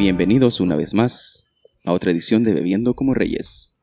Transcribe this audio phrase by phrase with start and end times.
[0.00, 1.46] Bienvenidos una vez más
[1.84, 3.78] a otra edición de Bebiendo como Reyes.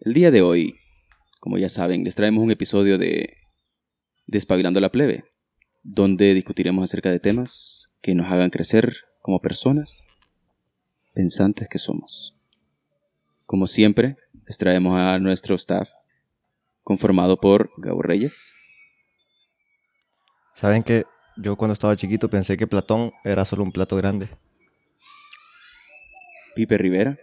[0.00, 0.74] El día de hoy,
[1.38, 3.36] como ya saben, les traemos un episodio de
[4.26, 5.26] Despabilando la plebe,
[5.84, 10.08] donde discutiremos acerca de temas que nos hagan crecer como personas
[11.12, 12.34] pensantes que somos.
[13.46, 15.90] Como siempre, les traemos a nuestro staff
[16.82, 18.56] conformado por Gabo Reyes,
[20.56, 21.04] Saben que
[21.36, 24.30] yo cuando estaba chiquito pensé que Platón era solo un plato grande.
[26.54, 27.18] Pipe Rivera,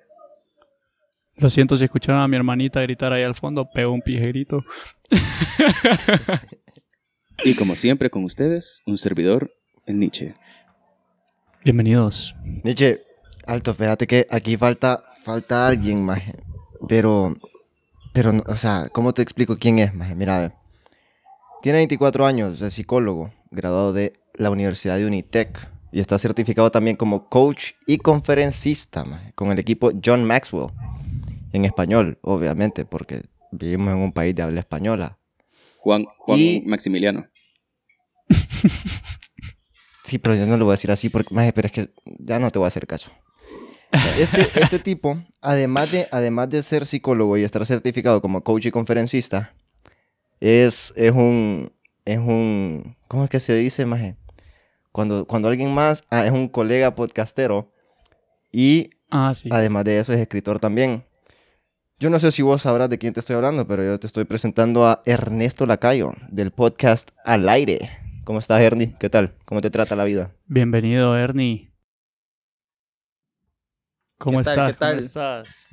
[1.36, 4.64] Lo siento si escucharon a mi hermanita gritar ahí al fondo, pegó un pijerito.
[7.46, 9.52] y como siempre con ustedes, un servidor,
[9.86, 10.36] el Nietzsche.
[11.64, 12.36] Bienvenidos.
[12.64, 13.02] Nietzsche,
[13.48, 16.34] alto, espérate que aquí falta, falta alguien, maje.
[16.88, 17.36] Pero,
[18.14, 20.14] pero, o sea, ¿cómo te explico quién es, maje?
[20.14, 20.54] Mira, a ver.
[21.62, 25.71] Tiene 24 años, es psicólogo, graduado de la Universidad de Unitec.
[25.92, 30.68] Y está certificado también como coach y conferencista, maje, con el equipo John Maxwell.
[31.54, 35.18] En español, obviamente, porque vivimos en un país de habla española.
[35.80, 37.28] Juan, Juan Y- Maximiliano.
[40.04, 42.38] Sí, pero yo no lo voy a decir así porque, maje, pero es que ya
[42.38, 43.12] no te voy a hacer caso.
[44.18, 48.72] Este, este tipo, además de, además de ser psicólogo y estar certificado como coach y
[48.72, 49.54] conferencista,
[50.42, 51.72] es, es un,
[52.04, 54.18] es un, ¿cómo es que se dice, maje?
[54.92, 57.72] Cuando, cuando alguien más, ah, es un colega podcastero
[58.52, 59.50] y Ah, sí.
[59.52, 61.06] además de eso es escritor también.
[62.00, 64.26] Yo no sé si vos sabrás de quién te estoy hablando, pero yo te estoy
[64.26, 67.90] presentando a Ernesto Lacayo del podcast Al Aire.
[68.24, 68.96] ¿Cómo estás, Ernie?
[69.00, 69.34] ¿Qué tal?
[69.46, 70.32] ¿Cómo te trata la vida?
[70.48, 71.72] Bienvenido, Ernie.
[74.18, 74.96] ¿Cómo ¿Qué tal, qué tal?
[74.96, 75.68] ¿Cómo estás?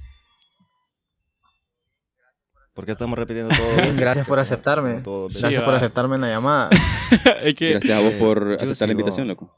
[2.78, 3.92] ¿Por qué estamos repitiendo todo?
[3.96, 5.00] Gracias por aceptarme.
[5.00, 6.68] Todo, Sí, Gracias por aceptarme en la llamada.
[7.42, 9.52] es que, Gracias a vos por aceptar la sigo- invitación, loco.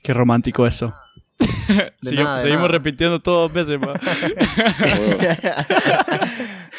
[0.00, 0.94] qué romántico eso.
[2.02, 2.68] Nada, seguimos nada.
[2.68, 3.80] repitiendo todo dos veces.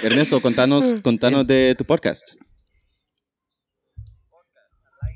[0.03, 2.35] Ernesto, contanos, contanos de tu podcast.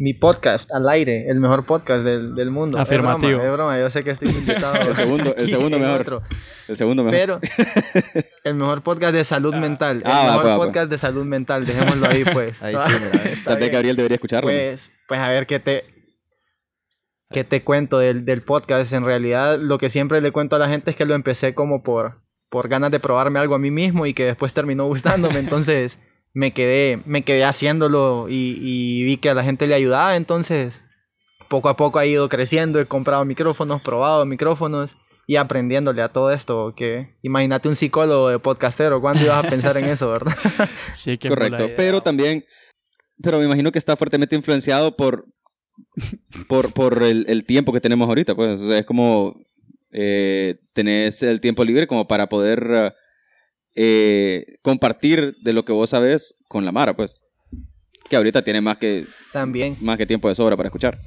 [0.01, 2.77] Mi podcast al aire, el mejor podcast del, del mundo.
[2.77, 3.31] Es Afirmativo.
[3.33, 4.75] broma, Es broma, yo sé que estoy invitado.
[4.89, 5.99] El segundo- el segundo mejor.
[6.01, 6.23] otro,
[6.69, 7.19] El segundo mejor.
[7.19, 7.39] Pero
[8.45, 9.97] el mejor podcast de salud mental.
[9.97, 10.65] El Ah, va, mejor va, va.
[10.65, 11.65] podcast de salud mental.
[11.65, 12.63] Dejémoslo ahí, pues.
[12.63, 13.71] Ahí sí, mira, Tal vez.
[13.73, 14.49] Gabriel debería escucharlo.
[14.49, 15.83] Pues, pues a ver qué te,
[17.29, 18.93] qué te cuento del, del podcast.
[18.93, 21.83] En realidad, lo que siempre le cuento a la gente es que lo empecé como
[21.83, 25.39] por, por ganas de probarme algo a mí mismo y que después terminó gustándome.
[25.39, 25.99] Entonces
[26.33, 30.15] me quedé, me quedé haciéndolo y, y vi que a la gente le ayudaba.
[30.15, 30.83] Entonces,
[31.49, 32.79] poco a poco ha ido creciendo.
[32.79, 34.97] He comprado micrófonos, probado micrófonos.
[35.27, 39.77] Y aprendiéndole a todo esto, que imagínate un psicólogo de podcastero, ¿cuándo ibas a pensar
[39.77, 40.33] en eso, verdad?
[40.95, 41.65] Sí, qué mala Correcto.
[41.65, 41.75] idea.
[41.75, 42.45] Pero también,
[43.21, 45.27] pero me imagino que está fuertemente influenciado por,
[46.47, 48.33] por, por el, el tiempo que tenemos ahorita.
[48.33, 49.35] Pues, o sea, es como
[49.91, 52.95] eh, tenés el tiempo libre como para poder
[53.75, 57.23] eh, compartir de lo que vos sabes con la Mara, pues.
[58.09, 59.77] Que ahorita tiene más que, También.
[59.81, 60.99] más que tiempo de sobra para escuchar.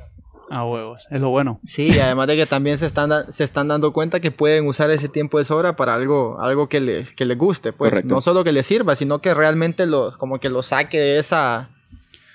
[0.51, 1.07] A huevos.
[1.11, 1.61] Es lo bueno.
[1.65, 4.91] Sí, y además de que también se están, se están dando cuenta que pueden usar
[4.91, 7.91] ese tiempo de sobra para algo, algo que les, que les guste, pues.
[7.91, 8.15] Correcto.
[8.15, 11.71] No solo que les sirva, sino que realmente lo, como que lo saque de esa,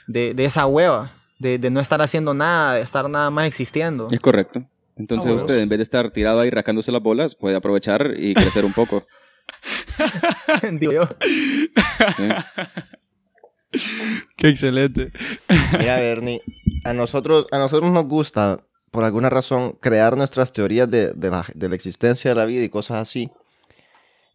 [0.07, 4.07] de, de esa hueva, de, de no estar haciendo nada, de estar nada más existiendo.
[4.09, 4.63] Es correcto.
[4.95, 8.33] Entonces Ah, usted, en vez de estar tirado ahí rascándose las bolas, puede aprovechar y
[8.33, 9.05] crecer un poco.
[10.79, 11.03] Digo yo.
[12.19, 12.35] ¿eh?
[14.37, 15.11] Qué excelente.
[15.77, 16.41] Mira, Bernie,
[16.83, 21.45] a nosotros, a nosotros nos gusta, por alguna razón, crear nuestras teorías de, de la,
[21.53, 23.29] de la existencia de la vida y cosas así.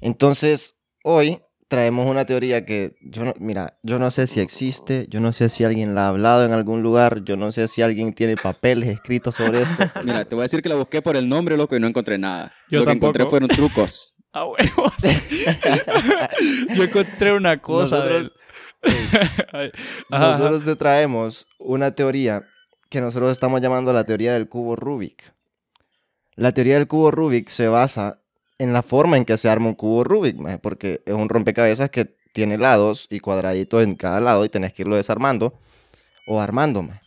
[0.01, 5.21] Entonces, hoy traemos una teoría que, yo no, mira, yo no sé si existe, yo
[5.21, 8.13] no sé si alguien la ha hablado en algún lugar, yo no sé si alguien
[8.13, 9.85] tiene papeles escritos sobre esto.
[10.05, 12.19] Mira, te voy a decir que la busqué por el nombre, loco, y no encontré
[12.19, 12.53] nada.
[12.69, 13.07] Yo Lo que tampoco.
[13.07, 14.12] encontré fueron trucos.
[14.33, 14.93] A huevos.
[16.75, 17.99] Yo encontré una cosa.
[17.99, 18.33] Nosotros-.
[20.09, 22.47] Nosotros te traemos una teoría
[22.89, 25.33] que nosotros estamos llamando la teoría del cubo Rubik.
[26.35, 28.19] La teoría del cubo Rubik se basa
[28.59, 31.91] en la forma en que se arma un cubo Rubik, maje, porque es un rompecabezas
[31.91, 35.59] que tiene lados y cuadraditos en cada lado y tenés que irlo desarmando
[36.27, 36.83] o armando.
[36.83, 37.01] maje.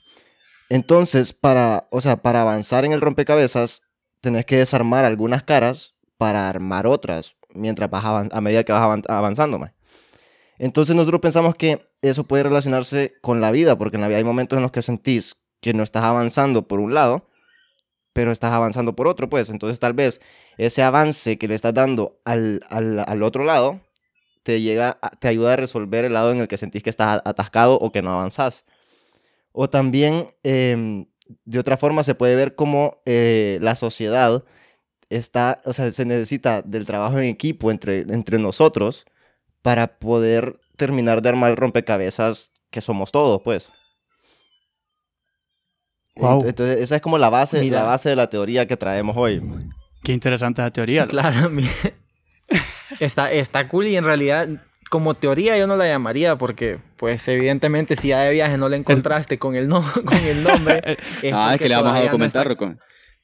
[0.70, 3.84] Entonces, para, o sea, para avanzar en el rompecabezas,
[4.22, 8.82] tenés que desarmar algunas caras para armar otras mientras vas avan- a medida que vas
[8.82, 9.60] avan- avanzando.
[9.60, 9.74] maje.
[10.58, 14.24] Entonces nosotros pensamos que eso puede relacionarse con la vida, porque en la vida hay
[14.24, 17.30] momentos en los que sentís que no estás avanzando por un lado,
[18.14, 19.50] pero estás avanzando por otro, pues.
[19.50, 20.22] Entonces tal vez
[20.58, 23.82] ese avance que le estás dando al, al- al otro lado
[24.44, 27.76] te, llega, te ayuda a resolver el lado en el que sentís que estás atascado
[27.80, 28.64] o que no avanzás.
[29.52, 31.08] O también em,
[31.46, 34.44] de otra forma se puede ver cómo eh, la sociedad
[35.10, 39.06] está, o sea, se necesita del trabajo en equipo entre, entre nosotros
[39.62, 43.70] para poder terminar de armar el rompecabezas que somos todos, pues.
[46.16, 46.42] Wow.
[46.42, 47.80] Ent- Entonces, esa es como la base, Mira.
[47.82, 49.42] la base de la teoría que traemos hoy.
[50.04, 51.08] Qué interesante esa teoría.
[51.08, 51.50] Claro,
[53.00, 54.48] está, está cool y en realidad
[54.92, 58.78] como teoría yo no la llamaría porque pues evidentemente si ya de viaje no le
[58.78, 60.98] encontraste con el, no, con el nombre.
[61.24, 62.76] es Ah, es que le vamos a no documentar, está- Rocco.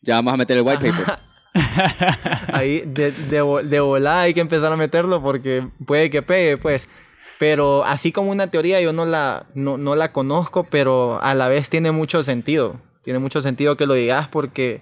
[0.01, 1.19] Ya vamos a meter el white paper.
[2.53, 6.87] Ahí de, de, de volada hay que empezar a meterlo porque puede que pegue, pues.
[7.39, 11.47] Pero así como una teoría yo no la, no, no la conozco, pero a la
[11.47, 12.79] vez tiene mucho sentido.
[13.01, 14.81] Tiene mucho sentido que lo digas porque...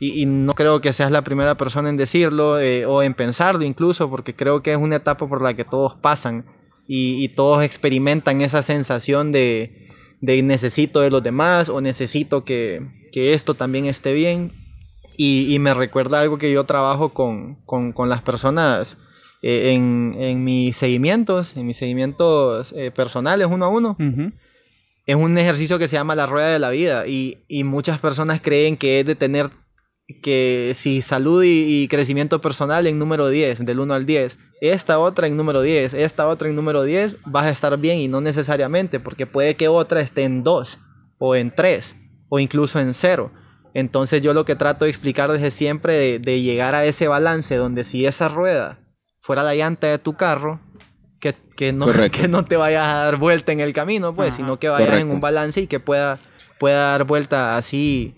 [0.00, 3.64] Y, y no creo que seas la primera persona en decirlo eh, o en pensarlo
[3.64, 6.46] incluso, porque creo que es una etapa por la que todos pasan
[6.86, 9.88] y, y todos experimentan esa sensación de,
[10.20, 14.52] de necesito de los demás o necesito que, que esto también esté bien.
[15.20, 18.98] Y, y me recuerda algo que yo trabajo con, con, con las personas
[19.42, 23.96] eh, en, en mis seguimientos, en mis seguimientos eh, personales uno a uno.
[25.06, 28.40] Es un ejercicio que se llama la rueda de la vida y, y muchas personas
[28.40, 29.50] creen que es de tener
[30.22, 35.00] que si salud y, y crecimiento personal en número 10, del 1 al 10, esta
[35.00, 38.20] otra en número 10, esta otra en número 10, vas a estar bien y no
[38.20, 40.78] necesariamente, porque puede que otra esté en 2
[41.18, 41.96] o en 3
[42.28, 43.32] o incluso en 0.
[43.78, 47.54] Entonces yo lo que trato de explicar desde siempre de, de llegar a ese balance
[47.54, 48.80] donde si esa rueda
[49.20, 50.60] fuera la llanta de tu carro,
[51.20, 54.36] que, que, no, que no te vayas a dar vuelta en el camino, pues, Ajá.
[54.38, 56.18] sino que vayas en un balance y que pueda,
[56.58, 58.16] pueda dar vuelta así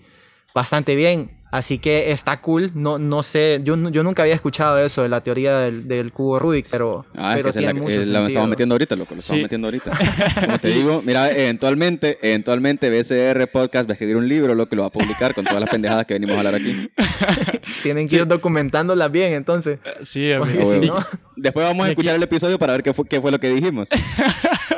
[0.55, 1.39] bastante bien.
[1.51, 2.71] Así que está cool.
[2.73, 6.39] No, no sé, yo, yo nunca había escuchado eso de la teoría del, del cubo
[6.39, 8.27] Rubik, pero, Ah, es pero que es tiene la, mucho eh, la sentido.
[8.27, 9.13] estamos metiendo ahorita, loco.
[9.15, 9.43] Lo estamos Sí.
[9.43, 9.91] metiendo ahorita.
[10.45, 14.75] Como te digo, mira, eventualmente, eventualmente BCR Podcast va a escribir un libro, lo que
[14.77, 16.89] lo va a publicar con todas las pendejadas que venimos a hablar aquí.
[17.83, 19.79] Tienen que ir documentándolas bien, entonces.
[20.01, 20.71] Sí, Porque amigo.
[20.71, 20.95] si no-
[21.35, 23.89] Después vamos a escuchar el episodio para ver qué fue, qué fue lo que dijimos.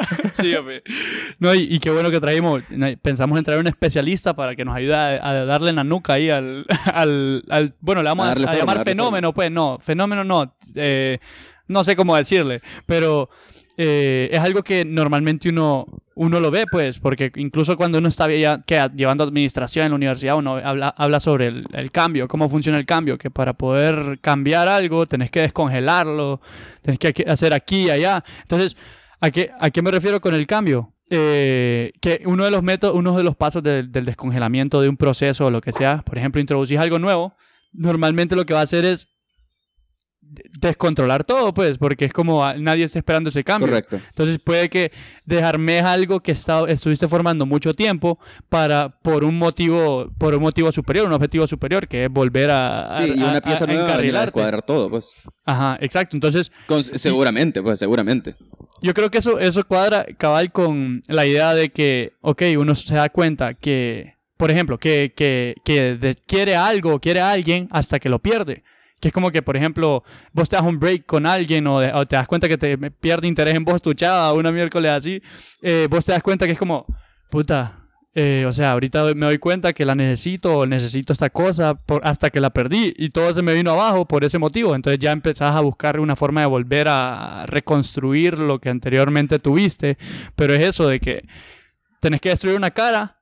[0.43, 0.83] Sí, hombre.
[1.39, 2.61] No, y, y qué bueno que traímos.
[3.01, 6.13] Pensamos en traer un especialista para que nos ayude a, a darle en la nuca
[6.13, 9.79] ahí al, al, al- Bueno, le vamos A llamar fenómeno, pues no.
[9.79, 10.55] Fenómeno no.
[10.75, 11.19] eh,
[11.67, 12.61] no sé cómo decirle.
[12.85, 13.29] Pero
[13.77, 18.29] eh, es algo que normalmente uno, uno lo ve, pues, porque incluso cuando uno está
[18.31, 22.49] ya, que, llevando administración en la universidad, uno habla, habla sobre el, el cambio, cómo
[22.49, 26.39] funciona el cambio, que para poder cambiar algo tenés que descongelarlo,
[26.83, 28.23] tenés que hacer aquí y allá.
[28.41, 28.77] Entonces,
[29.25, 30.93] ¿a qué, a qué me refiero con el cambio?
[31.09, 34.97] Eh, que uno de los métodos, uno de los pasos del- del descongelamiento de un
[34.97, 37.33] proceso o lo que sea, por ejemplo, introducís algo nuevo,
[37.71, 39.07] normalmente lo que va a hacer es
[40.59, 43.67] descontrolar todo, pues, porque es como nadie está esperando ese cambio.
[43.67, 43.99] Correcto.
[44.09, 44.91] Entonces puede que
[45.25, 48.17] desarmes algo que está, estuviste formando mucho tiempo
[48.49, 52.87] para por un motivo por un motivo superior, un objetivo superior, que es volver a,
[52.87, 55.11] a- Sí, y a- una a- pieza a nueva a descuadrar todo, pues.
[55.45, 56.15] Ajá, exacto.
[56.17, 58.33] Entonces Con- seguramente, pues, seguramente.
[58.83, 62.93] Yo creo que eso, eso cuadra cabal con la idea de que, ok, uno se
[62.93, 68.09] da cuenta que, por ejemplo, que, que, que quiere algo, quiere a alguien hasta que
[68.09, 68.63] lo pierde.
[68.99, 71.91] Que es como que, por ejemplo, vos te das un break con alguien o, de-
[71.93, 75.21] o te das cuenta que te pierde interés en vos tu chava una miércoles así,
[75.61, 76.85] eh, vos te das cuenta que es como,
[77.29, 77.82] puta,
[78.15, 82.29] eh, o sea, ahorita me doy cuenta que la necesito o necesito esta cosa hasta
[82.29, 84.75] que la perdí y todo se me vino abajo por ese motivo.
[84.75, 89.97] Entonces ya empezás a buscar una forma de volver a reconstruir lo que anteriormente tuviste.
[90.35, 91.25] Pero es eso de que
[92.01, 93.19] tenés que destruir una cara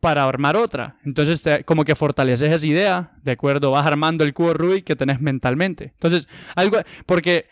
[0.00, 0.96] para armar otra.
[1.04, 5.20] Entonces como que fortaleces esa idea, de acuerdo, vas armando el cubo Rubik que tenés
[5.20, 5.92] mentalmente.
[5.94, 7.46] Entonces, algo, porque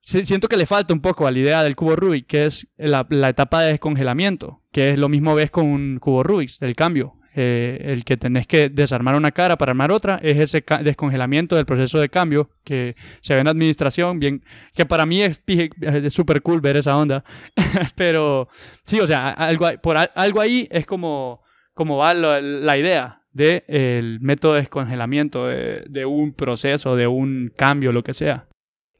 [0.00, 2.66] si- siento que le falta un poco a la idea del cubo Rubik, que es
[2.78, 7.14] la etapa de descongelamiento, que es lo mismo ves con un cubo Rubik, el cambio.
[7.40, 11.66] Eh, el que tenés que desarmar una cara para armar otra es ese descongelamiento del
[11.66, 14.42] proceso de cambio que se ve en administración, bien,
[14.74, 17.22] que para mí es es súper cool ver esa onda.
[17.96, 18.48] Pero
[18.86, 21.42] sí, o sea, algo, por algo ahí es como,
[21.74, 27.92] como va la idea del método de descongelamiento de, de un proceso, de un cambio,
[27.92, 28.48] lo que sea.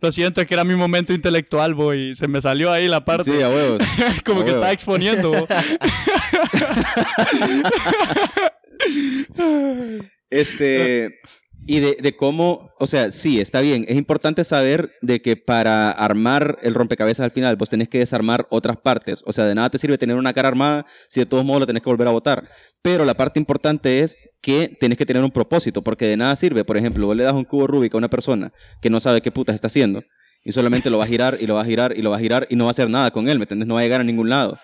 [0.00, 3.04] Lo siento, es que era mi momento intelectual, boy, y se me salió ahí la
[3.04, 3.32] parte.
[3.32, 3.82] Sí, a huevos.
[4.24, 4.62] como a que huevo.
[4.62, 5.30] está exponiendo.
[5.32, 5.48] bo.
[10.30, 11.18] Este.
[11.70, 13.84] Y de, de cómo, o sea, sí, está bien.
[13.88, 18.46] Es importante saber de que para armar el rompecabezas al final, vos tenés que desarmar
[18.48, 19.22] otras partes.
[19.26, 21.66] O sea, de nada te sirve tener una cara armada si de todos modos la
[21.66, 22.48] tenés que volver a botar.
[22.80, 26.64] Pero la parte importante es que tenés que tener un propósito, porque de nada sirve.
[26.64, 29.30] Por ejemplo, vos le das un cubo Rubik a una persona que no sabe qué
[29.30, 30.00] putas está haciendo
[30.42, 32.20] y solamente lo va a girar y lo va a girar y lo va a
[32.20, 33.46] girar y no va a hacer nada con él, ¿me?
[33.50, 34.58] No va a llegar a ningún lado.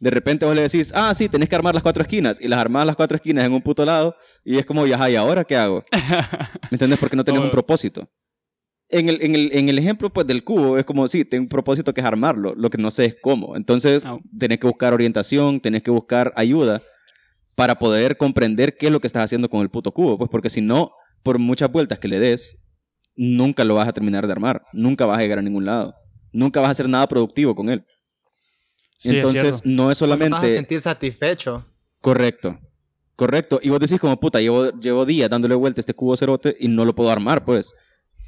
[0.00, 2.40] De repente vos le decís, ah, sí, tenés que armar las cuatro esquinas.
[2.40, 4.16] Y las armás las cuatro esquinas en un puto lado.
[4.44, 5.84] Y es como, ya, ¿y ahora qué hago?
[6.70, 6.98] ¿Me entiendes?
[6.98, 8.08] Porque no tenés un propósito.
[8.88, 11.48] En el, en, el, en el ejemplo pues, del cubo, es como, sí, tengo un
[11.48, 12.54] propósito que es armarlo.
[12.56, 13.56] Lo que no sé es cómo.
[13.56, 14.16] Entonces, Ah.
[14.38, 16.82] tenés que buscar orientación, tenés que buscar ayuda
[17.54, 20.16] para poder comprender qué es lo que estás haciendo con el puto cubo.
[20.16, 20.92] Pues porque si no,
[21.22, 22.56] por muchas vueltas que le des,
[23.16, 24.62] nunca lo vas a terminar de armar.
[24.72, 25.94] Nunca vas a llegar a ningún lado.
[26.32, 27.84] Nunca vas a hacer nada productivo con él.
[29.00, 29.62] Sí, es Entonces, cierto.
[29.64, 30.54] no es No te vas a solamente...
[30.54, 31.64] sentir satisfecho.
[32.02, 32.58] Correcto.
[33.16, 33.58] Correcto.
[33.62, 36.68] Y vos decís como, puta, llevo, llevo días dándole vuelta a este cubo cerote y
[36.68, 37.74] no lo puedo armar, pues.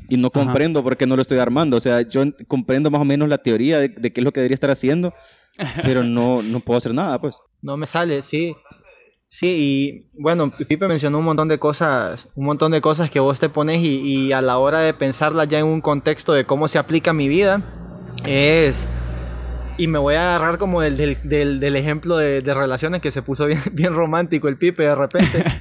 [0.08, 0.40] Y no Ajá.
[0.44, 1.76] comprendo por qué no lo estoy armando.
[1.76, 4.32] O sea, yo en- comprendo más o menos la teoría de, de qué es lo
[4.32, 5.12] que debería estar haciendo,
[5.82, 7.36] pero no, no puedo hacer nada, pues.
[7.60, 8.54] No me sale, sí.
[9.28, 9.46] Sí,
[10.16, 13.48] y bueno, Pipe mencionó un montón de cosas, un montón de cosas que vos te
[13.48, 16.78] pones y, y a la hora de pensarlas ya en un contexto de cómo se
[16.78, 17.62] aplica a mi vida,
[18.26, 18.86] es...
[19.78, 23.10] Y me voy a agarrar como del, del, del- del ejemplo de, de relaciones que
[23.10, 25.44] se puso bien, bien romántico el Pipe de repente.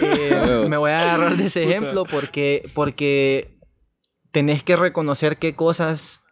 [0.00, 1.70] Eh, me voy a agarrar de ese Puta.
[1.76, 3.58] ejemplo porque, porque
[4.32, 6.24] tenés que reconocer qué cosas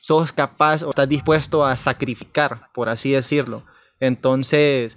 [0.00, 3.64] sos capaz o estás dispuesto a sacrificar, por así decirlo.
[3.98, 4.96] Entonces,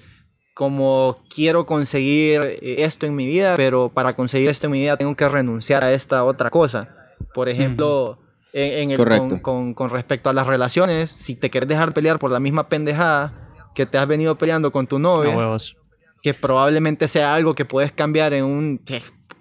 [0.54, 4.96] como quiero conseguir eh, esto en mi vida, pero para conseguir esto en mi vida
[4.96, 6.96] tengo que renunciar a esta otra cosa.
[7.34, 8.20] Por ejemplo,
[8.58, 12.20] en, en el- con, con- con respecto a las relaciones, si te quieres dejar pelear
[12.20, 15.76] por la misma pendejada que te has venido peleando con tu novia, huevos.
[16.24, 18.82] que probablemente sea algo que puedes cambiar en un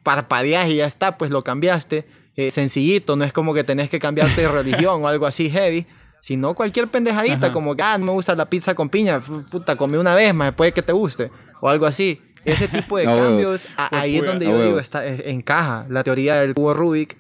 [0.03, 2.07] parpadeaje y ya está, pues lo cambiaste.
[2.37, 5.87] Eh, sencillito, no es como que tenés que cambiarte de religión o algo así heavy,
[6.21, 7.53] sino cualquier pendejadita, Ajá.
[7.53, 10.53] como que, ah, no me gusta la pizza con piña, puta, comí una vez, más
[10.53, 11.31] puede que te guste,
[11.63, 12.21] o algo así.
[12.45, 15.87] Ese tipo de cambios, a- ahí es donde yo digo, está, eh, encaja.
[15.89, 17.17] La teoría del cubo Rubik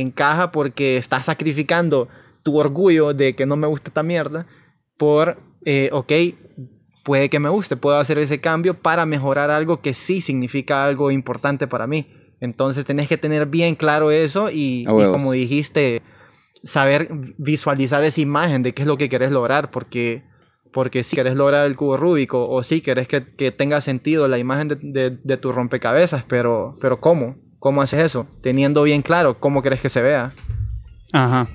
[0.00, 2.08] encaja porque estás sacrificando
[2.42, 4.46] tu orgullo de que no me gusta esta mierda
[4.96, 6.12] por, eh, ok,
[7.04, 11.10] puede que me guste, puedo hacer ese cambio para mejorar algo que sí significa algo
[11.10, 12.06] importante para mí.
[12.40, 16.02] Entonces tenés que tener bien claro eso y, como dijiste,
[16.62, 20.22] saber visualizar esa imagen de qué es lo que querés lograr, porque,
[20.72, 24.38] porque si querés lograr el cubo Rubik o, sí querés que, que tenga sentido la
[24.38, 27.36] imagen de, de- de tu rompecabezas, pero, pero ¿cómo?
[27.58, 28.28] ¿Cómo haces eso?
[28.42, 30.32] Teniendo bien claro cómo querés que se vea.
[31.12, 31.48] Ajá.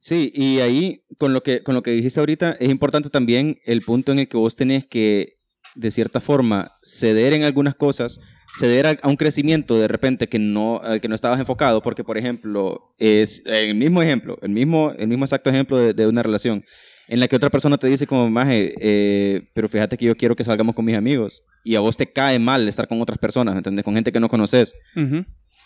[0.00, 3.82] Sí, y ahí, con lo, que, con lo que dijiste ahorita, es importante también el
[3.82, 5.40] punto en el que vos tenés que,
[5.74, 8.20] de cierta forma, ceder en algunas cosas,
[8.56, 12.04] ceder a, a un crecimiento de repente que no, al que no estabas enfocado, porque,
[12.04, 16.22] por ejemplo, es el mismo ejemplo, el mismo, el mismo exacto ejemplo de, de una
[16.22, 16.64] relación,
[17.08, 20.34] en la que otra persona te dice como, maje, eh, pero fíjate que yo quiero
[20.36, 23.54] que salgamos con mis amigos, y a vos te cae mal estar con otras personas,
[23.54, 23.84] ¿me entiendes?
[23.84, 24.74] Con gente que no conoces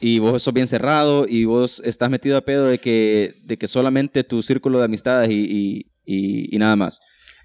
[0.00, 3.68] y vos sos bien cerrado y vos estás metido a pedo de que, de que
[3.68, 7.00] solamente tu círculo de amistades y, y, y- y nada más.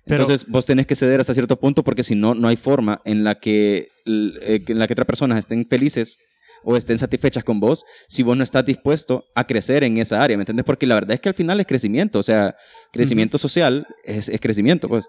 [0.05, 3.01] Pero- Entonces vos tenés que ceder hasta cierto punto porque si no, no hay forma
[3.05, 6.17] en la que, eh, en la que otras personas estén felices
[6.65, 10.35] o estén satisfechas con vos si vos no estás dispuesto a crecer en esa área,
[10.37, 10.65] ¿me entiendes?
[10.65, 12.55] Porque la verdad es que al final es crecimiento, o sea,
[12.91, 15.07] crecimiento social es, es crecimiento, pues.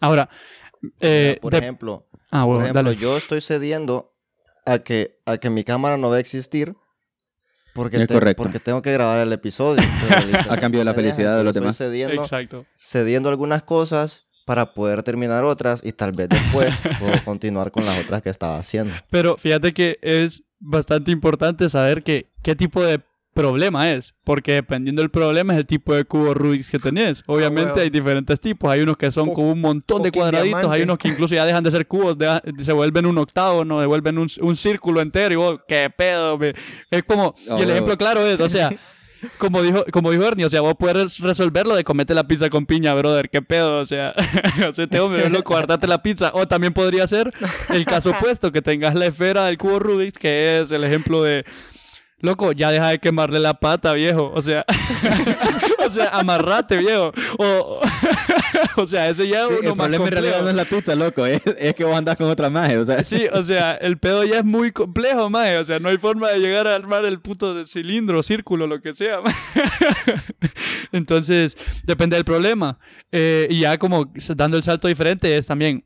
[0.00, 0.28] Ahora,
[1.00, 2.96] eh, por de- ejemplo, ah, por huevo, ejemplo, dale.
[2.96, 4.12] yo estoy cediendo
[4.66, 6.74] a que, a que mi cámara no va a existir
[7.74, 8.42] porque, Es te- correcto.
[8.42, 9.82] porque tengo que grabar el episodio.
[10.50, 11.80] A cambio de la felicidad de los demás.
[11.80, 12.66] estoy Cediendo, Exacto.
[12.78, 18.00] cediendo algunas cosas para poder terminar otras y tal vez después puedo continuar con las
[18.00, 18.92] otras que estaba haciendo.
[19.08, 22.98] Pero fíjate que es bastante importante saber que, qué tipo de
[23.32, 27.22] problema es, porque dependiendo del problema es el tipo de cubo Rubik que tenés.
[27.26, 27.80] Obviamente huevo.
[27.82, 30.82] hay diferentes tipos, hay unos que son Fo- con un montón de cuadraditos, hay diamante.
[30.82, 34.26] unos que incluso ya dejan de ser cubos, deja- se vuelven un octágono, devuelven un,
[34.40, 36.54] un círculo entero y vos, qué pedo, me-".
[36.90, 38.68] es como, Ah, y el ejemplo claro es, o sea,
[39.38, 42.66] como dijo, como dijo Ernie, o sea, vos puedes resolverlo de comete la pizza con
[42.66, 44.14] piña, brother, qué pedo, o sea,
[44.68, 46.30] o sea, este hombre es loco, guardate la pizza.
[46.34, 47.30] O también podría ser
[47.70, 51.44] el caso opuesto, que tengas la esfera del cubo Rubik, que es el ejemplo de,
[52.20, 54.64] loco, ya deja de quemarle la pata, viejo, o sea,
[55.86, 57.80] o sea, amarrate, viejo, o,
[58.76, 60.44] o sea, ese ya es uno el más problema en realidad complejo.
[60.44, 63.02] no es la pizza, loco, es, es que vos andás con otra magia, o sea.
[63.04, 65.58] Sí, o sea, el pedo ya es muy complejo, maje.
[65.58, 68.94] O sea, no hay forma de llegar a armar el puto cilindro, círculo, lo que
[68.94, 69.20] sea.
[69.20, 69.38] maje.
[70.92, 72.78] Entonces, depende del problema.
[73.12, 75.84] Eh, y ya como dando el salto diferente es también,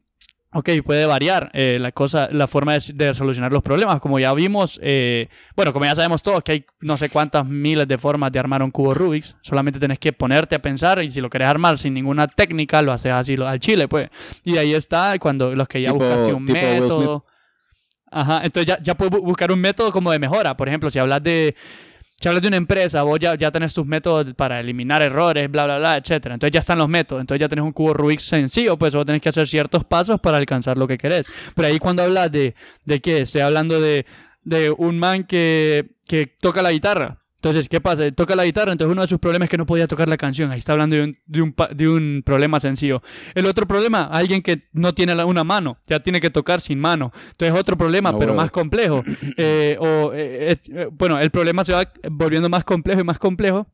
[0.54, 4.00] ok, puede variar eh, la cosa, la forma de, de solucionar los problemas.
[4.00, 7.86] Como ya vimos, eh, bueno, como ya sabemos todos que hay no sé cuántas miles
[7.88, 9.36] de formas de armar un cubo Rubik's.
[9.42, 12.92] Solamente tenés que ponerte a pensar y si lo querés armar sin ninguna técnica, lo
[12.92, 14.08] haces así lo- al chile, pues.
[14.44, 17.26] Y ahí está, cuando los que ya Tipo- buscaste un método.
[18.10, 20.56] Ajá, entonces ya, ya puedes bu- buscar un método como de mejora.
[20.56, 21.56] Por ejemplo, si hablas de,
[22.20, 25.64] si hablas de una empresa, vos ya, ya tenés tus métodos para eliminar errores, bla,
[25.64, 26.34] bla, bla, etcétera.
[26.34, 27.20] Entonces ya están los métodos.
[27.20, 30.38] Entonces ya tenés un cubo Rubik sencillo, pues vos tenés que hacer ciertos pasos para
[30.38, 31.26] alcanzar lo que querés.
[31.54, 32.54] Pero ahí cuando hablas de,
[32.84, 33.18] ¿de qué?
[33.18, 34.06] Estoy hablando de,
[34.42, 37.23] de un man que, que toca la guitarra.
[37.44, 38.06] Entonces, ¿qué pasa?
[38.06, 40.16] Él toca la guitarra, entonces uno de sus problemas es que no podía tocar la
[40.16, 40.50] canción.
[40.50, 43.02] Ahí está hablando de un, de un, de un problema sencillo.
[43.34, 46.80] El otro problema, alguien que no tiene la- una mano, ya tiene que tocar sin
[46.80, 47.12] mano.
[47.32, 48.44] Entonces, otro problema, No pero huevos.
[48.44, 49.02] más complejo.
[49.36, 53.66] Eh, o, eh, eh, bueno, el problema se va volviendo más complejo y más complejo.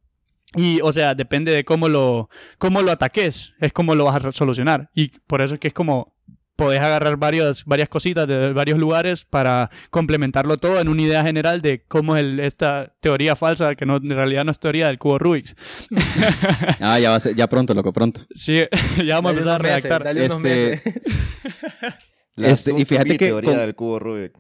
[0.57, 4.33] Y, o sea, depende de cómo lo, cómo lo ataques, es cómo lo vas a
[4.33, 4.91] solucionar.
[4.95, 6.17] Y por eso es que es como
[6.65, 11.63] podés agarrar varios, varias cositas de varios lugares para complementarlo todo en una idea general
[11.63, 14.99] de cómo es el- esta teoría falsa, que no, en realidad no es teoría del
[14.99, 15.57] cubo Rubik.
[16.81, 18.21] Ah, ya va a ser, ya pronto, loco, pronto.
[18.35, 18.61] Sí,
[19.07, 20.05] ya vamos a Dale empezar a unos meses, redactar.
[20.05, 21.95] dale unos Este, meses.
[22.37, 24.33] Este, y fíjate que teoría con- del cubo Rubik.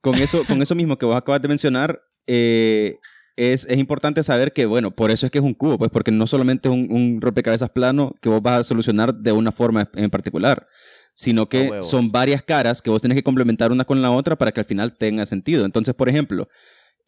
[0.00, 2.96] con eso, con eso mismo que vos acabas de mencionar, eh,
[3.36, 6.10] es, es importante saber que, bueno, por eso es que es un cubo, pues porque
[6.10, 9.88] no solamente es un, un rompecabezas plano que vos vas a solucionar de una forma
[9.94, 10.66] en particular,
[11.14, 14.52] sino que son varias caras que vos tenés que complementar una con la otra para
[14.52, 15.64] que al final tenga sentido.
[15.64, 16.48] Entonces, por ejemplo,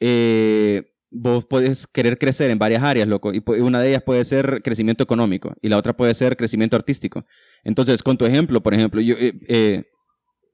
[0.00, 4.62] eh, vos puedes querer crecer en varias áreas, loco, y una de ellas puede ser
[4.62, 7.24] crecimiento económico y la otra puede ser crecimiento artístico.
[7.62, 9.84] Entonces, con tu ejemplo, por ejemplo, yo eh, eh,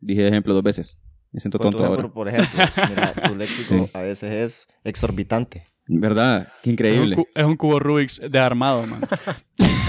[0.00, 1.00] dije ejemplo dos veces.
[1.32, 1.90] Me siento tonto ahora.
[2.02, 3.90] ejemplo, por ejemplo, mira, tu léxico Sí.
[3.94, 5.64] a veces es exorbitante.
[5.86, 6.46] ¿Verdad?
[6.46, 7.16] Qué Es un, increíble.
[7.16, 9.00] cu- es un cubo Rubik de armado, man.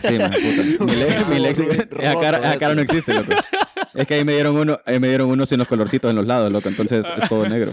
[0.00, 0.84] Sí, man, puta.
[0.84, 3.32] Mi, le- mi léxico, esa cara, esa cara no existe, loco.
[3.94, 6.26] Es que ahí me dieron uno, ahí me dieron uno sin los colorcitos en los
[6.26, 6.68] lados, loco.
[6.68, 7.72] Entonces es todo negro.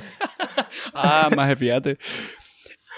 [0.93, 1.97] Ah, más fíjate.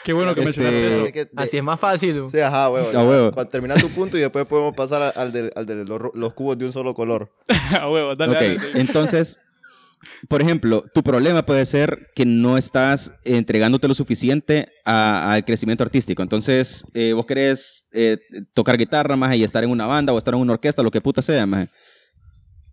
[0.04, 1.06] Qué bueno que Este- mencionaste eso.
[1.08, 2.26] Es que de- Así es más fácil.
[2.32, 2.88] Sí, ajá, huevo.
[2.96, 3.32] A huevo.
[3.32, 6.56] Cuando termina tu punto y después podemos pasar a- al de, al de los, cubos
[6.60, 7.32] de un solo color.
[7.82, 8.82] A huevo, dale, Ok, dale, dale.
[8.82, 9.40] entonces,
[10.28, 16.22] por ejemplo, tu problema puede ser que no estás entregándote lo suficiente al crecimiento artístico.
[16.22, 18.18] Entonces, eh, vos querés eh,
[18.54, 21.02] tocar guitarra más y estar en una banda o estar en una orquesta, lo que
[21.02, 21.70] puta sea, más.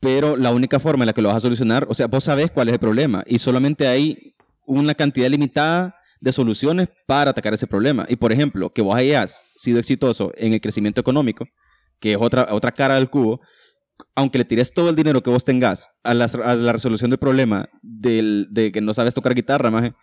[0.00, 2.50] Pero la única forma en la que lo vas a solucionar, o sea, vos sabés
[2.50, 4.34] cuál es el problema y solamente hay
[4.66, 8.06] una cantidad limitada de soluciones para atacar ese problema.
[8.08, 11.46] Y por ejemplo, que vos hayas sido exitoso en el crecimiento económico,
[12.00, 13.40] que es otra, otra cara del cubo,
[14.14, 17.18] aunque le tires todo el dinero que vos tengas a la, a la resolución del
[17.18, 19.94] problema del, de que no sabes tocar guitarra, maje,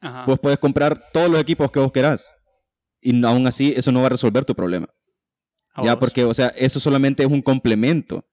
[0.00, 0.24] Ajá.
[0.26, 2.36] vos puedes comprar todos los equipos que vos querás.
[3.00, 4.88] Y aún así, eso no va a resolver tu problema.
[5.74, 6.00] A Ya, vos.
[6.00, 8.24] porque, o sea, eso solamente es un complemento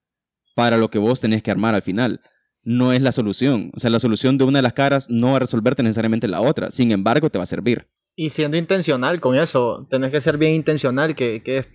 [0.55, 2.21] para lo que vos tenés que armar al final.
[2.63, 3.71] No es la solución.
[3.75, 6.41] O sea, la solución de una de las caras no va a resolverte necesariamente la
[6.41, 6.71] otra.
[6.71, 7.87] Sin embargo, te va a servir.
[8.15, 11.67] Y siendo intencional con eso, tenés que ser bien intencional, que, que es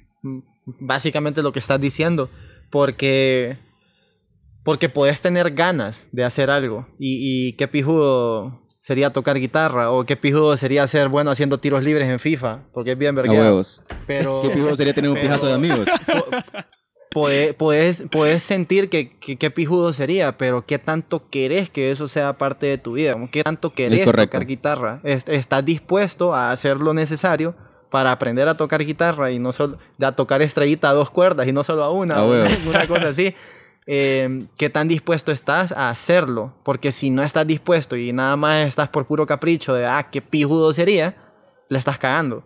[0.81, 2.31] básicamente lo que estás diciendo.
[2.71, 3.59] Porque,
[4.63, 6.87] porque podés tener ganas de hacer algo.
[6.99, 11.83] Y, y qué pijudo sería tocar guitarra, o qué pijudo sería ser bueno haciendo tiros
[11.85, 13.47] libres en FIFA, porque es bien A vergueado.
[13.49, 13.85] huevos.
[14.07, 15.89] Pero ¿Qué pijudo sería tener un pijazo de amigos?
[17.13, 22.07] Podés, podés, podés sentir que, que qué pijudo sería, pero qué tanto querés que eso
[22.07, 26.77] sea parte de tu vida, qué tanto querés tocar guitarra, Es- estás dispuesto a hacer
[26.77, 27.57] lo necesario
[27.91, 31.53] para aprender a tocar guitarra y no solo a tocar estrellita a dos cuerdas y
[31.53, 32.67] no solo a una, A huevos.
[32.67, 33.35] una cosa así.
[33.87, 38.69] Eh, qué tan dispuesto estás a hacerlo, porque si no estás dispuesto y nada más
[38.69, 41.17] estás por puro capricho de ah, qué pijudo sería,
[41.69, 42.45] le estás cagando.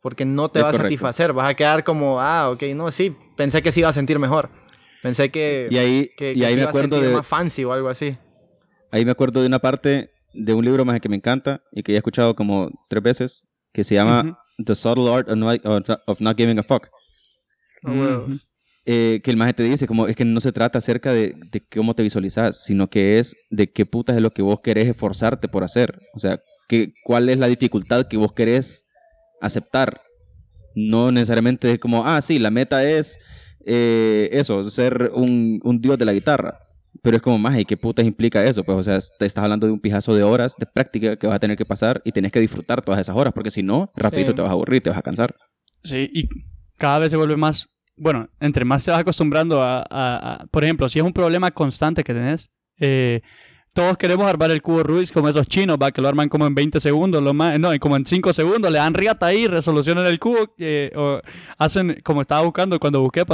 [0.00, 3.14] Porque no te Es va a satisfacer, vas a quedar como, ah, ok, no, sí,
[3.36, 4.48] pensé que se iba a sentir mejor.
[5.02, 7.16] Pensé que, Y ahí, que, y que ahí se me iba a acuerdo sentir de,
[7.16, 8.16] más fancy o algo así.
[8.90, 11.92] ahí me acuerdo de una parte de un libro más que me encanta y que
[11.92, 14.38] ya he escuchado como tres veces, que se llama.
[14.64, 15.60] The Subtle Art of Not,
[16.06, 16.88] of Not Giving a Fuck.
[17.82, 17.92] Ujú.
[18.00, 18.48] huevos.
[18.84, 21.60] eh, que el maje te dice, como es que no se trata acerca de, de
[21.74, 25.48] cómo te visualizas, sino que es de qué putas es lo que vos querés esforzarte
[25.48, 26.00] por hacer.
[26.14, 28.84] O sea, que, cuál es la dificultad que vos querés
[29.40, 30.02] aceptar.
[30.74, 33.18] No necesariamente es como, ah, sí, la meta es
[33.64, 36.60] eh, eso, ser un, un dios de la guitarra.
[37.02, 38.64] Pero es como, más, ¿y qué putas implica eso?
[38.64, 41.36] Pues, o sea, te estás hablando de un pijazo de horas de práctica que vas
[41.36, 44.32] a tener que pasar y tenés que disfrutar todas esas horas, porque si no, rapidito
[44.32, 44.36] Sí.
[44.36, 45.34] te vas a aburrir, te vas a cansar.
[45.82, 46.28] Sí, y
[46.78, 49.84] cada vez se vuelve más, bueno, entre más te vas acostumbrando a, a-
[50.42, 53.22] a- por ejemplo, si es un problema constante que tenés, eh,
[53.76, 56.54] todos queremos armar el cubo Rubik como esos chinos, va, que lo arman como en
[56.54, 60.18] 20 segundos, lo más, no, como en 5 segundos, le dan riata ahí, resolucionan el
[60.18, 60.54] cubo,
[60.96, 61.20] o
[61.58, 63.26] hacen, como estaba buscando cuando busqué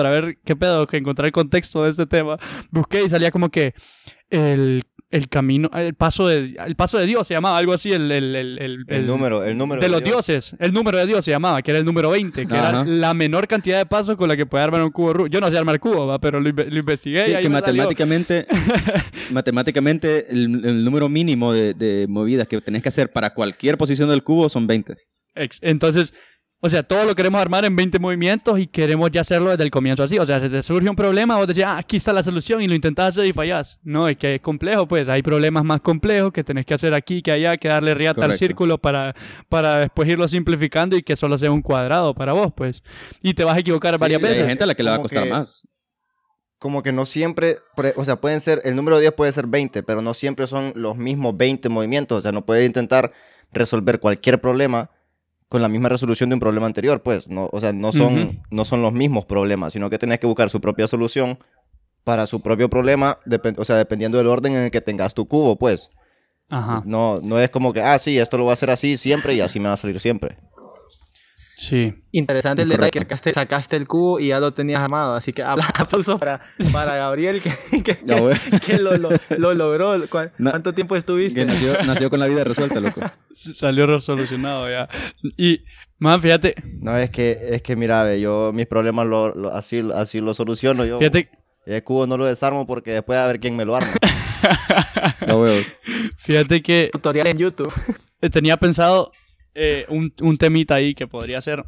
[5.12, 8.34] el camino, el paso de, el paso de Dios se llamaba, algo así, el, el,
[8.34, 10.26] el, el- El, número, el número de los Dios.
[10.26, 13.14] dioses, el número de Dios se llamaba, que era el número 20, que era la
[13.14, 15.32] menor cantidad de pasos con la que puede armar un cubo Rubik.
[15.32, 16.18] Yo no sé armar cubo, ¿va?
[16.18, 17.82] pero lo, inve- lo investigué Sí, y ahí que me salió.
[17.84, 18.46] matemáticamente,
[19.30, 24.08] matemáticamente el, el número mínimo de, de movidas que tenés que hacer para cualquier posición
[24.08, 24.96] del cubo son 20.
[25.34, 26.12] Ex- Entonces,
[26.64, 29.70] o sea, todo lo queremos armar en 20 movimientos y queremos ya hacerlo desde el
[29.72, 30.16] comienzo así.
[30.18, 32.68] O sea, si te surge un problema, vos decís, ah, aquí está la solución y
[32.68, 33.80] lo intentás hacer y fallás.
[33.82, 35.08] No, es que es complejo, pues.
[35.08, 38.28] Hay problemas más complejos que tenés que hacer aquí, que allá, que darle riata al
[38.28, 38.38] Correcto.
[38.38, 39.12] círculo para,
[39.48, 42.84] para después irlo simplificando y que solo sea un cuadrado para vos, pues.
[43.22, 44.38] Y te vas a equivocar varias veces.
[44.42, 45.66] Hay gente a la que le va a Como costar que- más.
[46.58, 49.82] Como que no siempre, pre- o sea, pueden ser, el número 10 puede ser 20,
[49.82, 52.20] pero no siempre son los mismos 20 movimientos.
[52.20, 53.10] O sea, no puedes intentar
[53.50, 54.88] resolver cualquier problema
[55.52, 57.28] con la misma resolución de un problema anterior, pues.
[57.28, 60.48] No, o sea, no son, no son los mismos problemas, sino que tenés que buscar
[60.48, 61.38] su propia solución
[62.04, 63.18] para su propio problema,
[63.58, 65.90] o sea, dependiendo del orden en el que tengas tu cubo, pues.
[66.48, 66.76] Ajá.
[66.76, 69.34] Pues No, no es como que, ah, sí, esto lo voy a hacer así siempre
[69.34, 70.38] y así me va a salir siempre.
[71.68, 71.94] Sí.
[72.10, 75.14] Interesante el detalle que sacaste, sacaste el cubo y ya lo tenías armado.
[75.14, 76.40] Así que apla- aplausos para,
[76.72, 77.52] para Gabriel que,
[77.84, 77.96] que,
[78.66, 80.08] que lo, lo- lo logró.
[80.08, 81.38] ¿Cuán- Na- ¿Cuánto tiempo estuviste?
[81.40, 83.00] Que nació, nació con la vida resuelta, loco.
[83.34, 84.88] Salió resolucionado ya.
[85.36, 85.60] Y,
[85.98, 89.88] man, fíjate, No, es que, es que mira, ve, yo mis problemas lo, lo- así,
[89.94, 90.98] así lo soluciono yo.
[90.98, 91.30] fíjate,
[91.64, 93.92] El cubo no lo desarmo porque después a ver quién me lo arma.
[95.26, 95.78] Los huevos.
[96.18, 97.72] fíjate que Tutorial en YouTube.
[98.32, 99.12] tenía pensado
[99.54, 101.64] eh, un, un temita ahí que podría ser,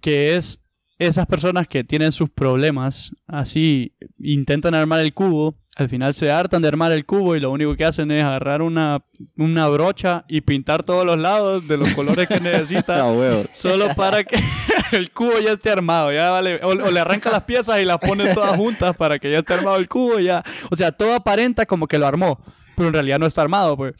[0.00, 0.60] que es
[0.98, 6.60] esas personas que tienen sus problemas, así intentan armar el cubo, al final se hartan
[6.60, 9.04] de armar el cubo y lo único que hacen es agarrar una,
[9.36, 12.98] una brocha y pintar todos los lados de los colores que necesitan.
[13.16, 13.46] Huevos.
[13.50, 14.40] Solo para que
[14.92, 16.60] el cubo ya esté armado, ya vale.
[16.64, 19.54] O, o le arranca las piezas y las pone todas juntas para que ya esté
[19.54, 20.42] armado el cubo, ya.
[20.68, 23.94] O sea, todo aparenta como que lo armó, pero en realidad no está armado, pues.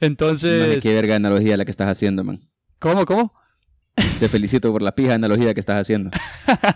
[0.00, 2.40] Entonces, qué verga analogía la que estás haciendo, man.
[2.82, 3.32] ¿Cómo, cómo?
[4.18, 6.10] Te felicito por la pija analogía que estás haciendo.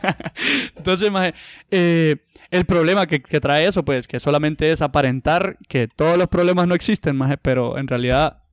[0.77, 1.35] Entonces, maje,
[1.71, 2.17] eh,
[2.51, 6.69] el problema que, que trae eso, pues, que solamente es aparentar que todos los problemas
[6.69, 8.45] no existen, maje, pero en realidad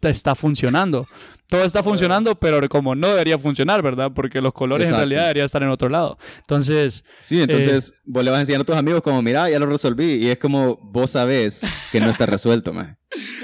[0.00, 1.06] te está funcionando.
[1.48, 4.12] Todo está funcionando, pero como no debería funcionar, ¿verdad?
[4.14, 5.02] Porque los colores Exacto.
[5.04, 6.18] en realidad deberían estar en otro lado.
[6.40, 10.16] Entonces, Sí, entonces vos le vas enseñando a tus amigos como, mira, ya lo resolví.
[10.16, 12.98] Y es como, vos sabés que no está resuelto, man.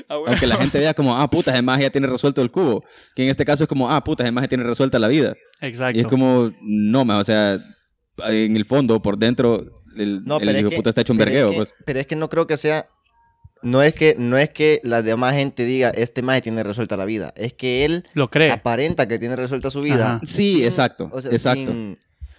[0.09, 2.83] Aunque la gente vea como, ah, puta, además ya tiene resuelto el cubo.
[3.17, 5.35] Que en este caso es como, ah, puta, además ya tiene resuelta la vida.
[5.63, 5.99] Exacto.
[5.99, 7.59] Y es como, no, man, o sea,
[8.27, 9.65] en el fondo, por dentro,
[9.97, 11.57] el, No, el pero hijo es de que, puta está hecho un es vergueo, que-
[11.57, 11.75] pues.
[11.87, 12.87] Pero es que no creo que sea...
[13.65, 17.05] No es que, no es que la demás gente diga, este maje tiene resuelta la
[17.05, 17.33] vida.
[17.37, 18.51] Es que él Lo cree.
[18.51, 20.17] aparenta que tiene resuelta su vida.
[20.17, 20.21] Ajá.
[20.25, 21.73] Sí, exacto, o sea, exacto.
[21.73, 21.99] sin-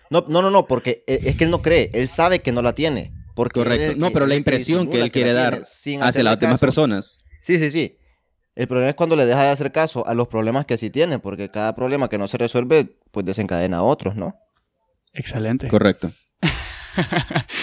[0.09, 1.89] No, no, no, no, porque e- es que él no cree.
[1.93, 3.11] Él sabe que no la tiene.
[3.33, 3.97] Porque Correcto.
[3.97, 7.25] No, que- pero la impresión que él quiere la dar hacia las demás personas.
[7.41, 7.97] Sí, sí, sí.
[8.55, 11.19] El problema es cuando le deja de hacer caso a los problemas que sí tiene,
[11.19, 14.35] porque cada problema que no se resuelve, pues desencadena a otros, ¿no?
[15.13, 15.67] Excelente.
[15.67, 16.11] Correcto.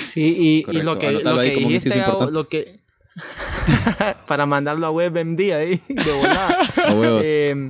[0.05, 2.82] Sí, y, lo que, Anótalo dijiste, lo que...
[4.27, 6.59] para mandarlo a WebMD ahí, de volada.
[7.25, 7.69] Eh,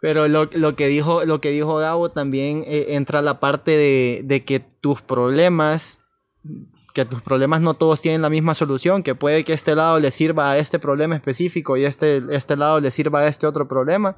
[0.00, 4.22] pero lo, lo que dijo, lo que dijo Gabo también eh, entra la parte de,
[4.24, 6.00] de que tus problemas,
[6.94, 10.10] que tus problemas no todos tienen la misma solución, que puede que este lado le
[10.10, 14.16] sirva a este problema específico y este, este lado le sirva a este otro problema.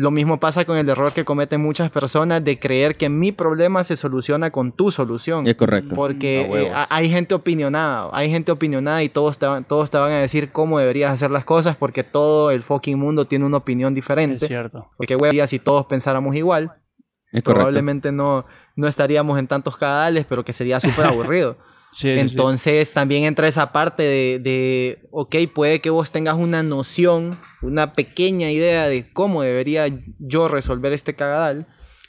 [0.00, 3.82] Lo mismo pasa con el error que cometen muchas personas de creer que mi problema
[3.82, 5.44] se soluciona con tu solución.
[5.48, 5.96] Es correcto.
[5.96, 9.98] Porque eh, ha- hay gente opinionada, hay gente opinionada y todos te, van, todos te
[9.98, 13.56] van a decir cómo deberías hacer las cosas porque todo el fucking mundo tiene una
[13.56, 14.46] opinión Es diferente.
[14.46, 14.88] cierto.
[14.96, 16.70] Porque, güey, si todos pensáramos igual,
[17.32, 21.56] Es probablemente no, no estaríamos en tantos cadales, pero que sería súper aburrido.
[21.92, 22.20] Sí, sí, sí.
[22.20, 27.92] Entonces también entra esa parte de, de, ok, puede que vos tengas una noción, una
[27.94, 29.86] pequeña idea de cómo debería
[30.18, 31.66] yo resolver este cagadal.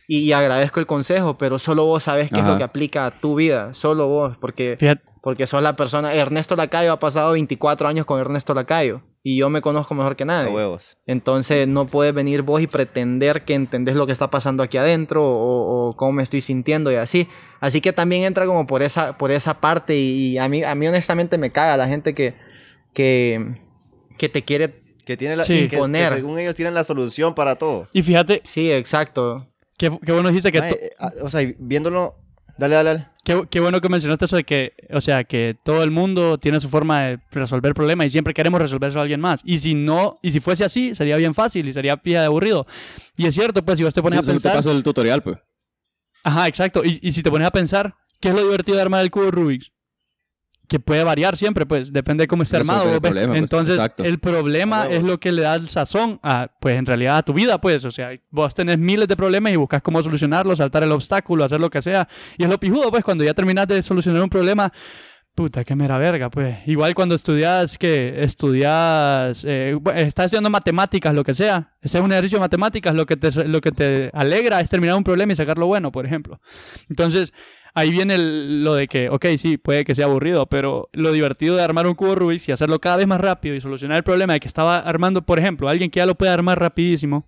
[0.08, 2.52] Y, y agradezco el consejo, pero solo vos sabes qué es Ajá.
[2.54, 3.74] lo que aplica a tu vida.
[3.76, 6.14] Solo vos, porque, Fíjate, porque sos la persona.
[6.14, 9.04] Ernesto Lacayo ha pasado 24 años con Ernesto Lacayo.
[9.22, 10.50] Y yo me conozco mejor que A nadie.
[10.54, 10.98] huevos.
[11.06, 15.24] Entonces no puedes venir vos y pretender que entendés lo que está pasando aquí adentro
[15.26, 17.28] o, o cómo me estoy sintiendo y así.
[17.60, 20.88] Así que también entra como por esa, por esa parte y, a, mí, a mí
[20.88, 22.36] honestamente me caga la gente que,
[22.94, 23.58] que,
[24.18, 24.82] que te quiere...
[25.06, 25.54] Que tiene la, Sí.
[25.54, 26.14] que- que Imponer.
[26.14, 27.88] según ellos tienen la solución para todo.
[27.92, 29.48] y fíjate, Sí, exacto.
[29.78, 30.62] qué, qué bueno dijiste que...
[30.62, 30.92] To- eh,
[31.24, 32.16] o sea, viéndolo...
[32.60, 33.08] Dale, dale, dale.
[33.24, 36.60] Qué, qué bueno que mencionaste eso de que, o sea, que todo el mundo tiene
[36.60, 39.42] su forma de resolver problemas y siempre queremos resolverlo a alguien más.
[39.46, 42.66] Y si no, y si fuese así, sería bien fácil y sería pija de aburrido.
[43.16, 44.56] Y es cierto, pues, si vos te pones Sí, a eso pensar.
[44.56, 45.38] paso el tutorial, pues.
[46.24, 46.84] Ajá, exacto.
[46.84, 49.32] Y, y si te pones a pensar, ¿qué es lo divertido de armar el cubo
[49.32, 49.72] Rubik?
[50.70, 52.86] Que puede variar siempre, pues depende de cómo esté armado.
[52.86, 53.02] el ¿ves?
[53.02, 54.04] problema, pues, Entonces, exacto.
[54.04, 57.34] el problema es lo que le da el sazón a, pues en realidad a tu
[57.34, 57.84] vida, pues.
[57.84, 61.60] O sea, vos tenés miles de problemas y buscas cómo solucionarlos, saltar el obstáculo, hacer
[61.60, 62.08] lo que sea.
[62.38, 64.72] Y es lo pijudo, pues, cuando ya terminas de solucionar un problema.
[65.36, 66.58] Puta, qué mera verga, pues.
[66.68, 71.76] Igual cuando estudias, que estudias, eh, estás estudiando matemáticas, lo que sea.
[71.82, 74.98] Ese es un ejercicio de matemáticas, lo que, te, lo que te alegra es terminar
[74.98, 76.42] un problema y sacarlo bueno, por ejemplo.
[76.90, 77.34] Entonces,
[77.80, 81.56] ahí viene el- lo de que, ok, sí, puede que sea aburrido, pero lo divertido
[81.56, 84.34] de armar un cubo Rubik y hacerlo cada vez más rápido y solucionar el problema
[84.34, 87.28] de que estaba armando, por ejemplo, alguien que ya lo puede armar rapidísimo.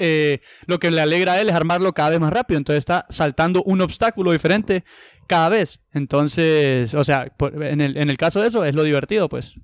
[0.00, 2.58] eh, lo que le alegra a él es armarlo cada vez más rápido.
[2.58, 4.84] Entonces está saltando un obstáculo diferente
[5.26, 5.80] cada vez.
[5.92, 9.54] Entonces, o sea, en, el, caso de eso es lo divertido, pues.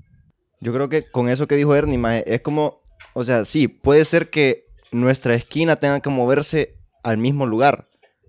[0.60, 4.30] Yo creo que con eso que dijo Ernie, es como, o sea, sí, puede ser
[4.30, 7.86] que nuestra esquina tenga que moverse al mismo lugar,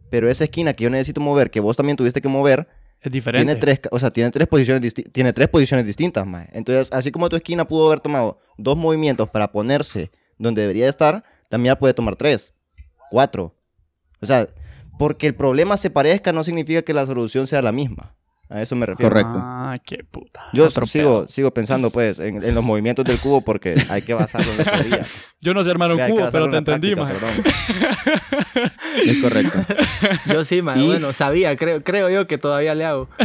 [0.09, 2.67] pero esa esquina que yo necesito mover, que vos también tuviste que mover,
[3.01, 3.45] Es diferente.
[3.45, 6.25] tiene tres, o sea, tiene tres posiciones, tiene tres posiciones distintas.
[6.51, 11.23] Entonces, así como tu esquina pudo haber tomado dos movimientos para ponerse donde debería estar,
[11.49, 12.53] la mía puede tomar tres,
[13.09, 13.55] cuatro.
[14.21, 14.47] O sea,
[14.97, 18.14] porque el problema se parezca no significa que la solución sea la misma.
[18.47, 19.09] A eso me refiero.
[19.09, 19.33] Correcto.
[19.41, 20.43] Ah, qué puta.
[20.53, 24.51] Yo sigo, sigo pensando, pues, en, en los movimientos del cubo porque hay que basarlo
[24.51, 25.07] en la teoría.
[25.41, 28.71] Yo no sé armar un cubo, pero te entendí, práctica, perdón.
[29.05, 29.59] Es correcto.
[30.31, 30.79] Yo sí, man.
[30.79, 33.09] Y- Bueno, sabía, creo, creo yo que todavía le hago.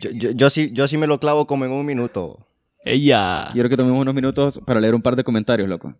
[0.00, 2.46] Yo, yo- yo sí, yo sí me lo clavo como en un minuto.
[2.84, 3.48] Ella.
[3.52, 5.94] Quiero que tomemos unos minutos para leer un par de comentarios, loco.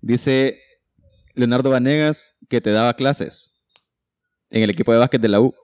[0.00, 0.60] Dice
[1.34, 3.54] Leonardo Vanegas que te daba clases
[4.50, 5.54] en el equipo de básquet de la U.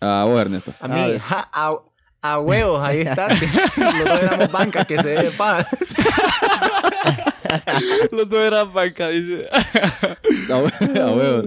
[0.00, 0.72] A vos, Ernesto.
[0.80, 1.76] A mí, Ah, ja, a,
[2.22, 3.28] a huevos, ahí está.
[3.76, 5.66] Los dos éramos bancas que se dé pa.
[8.12, 9.46] Los dos eran banca, dice.
[9.52, 11.46] A hue- a huevos.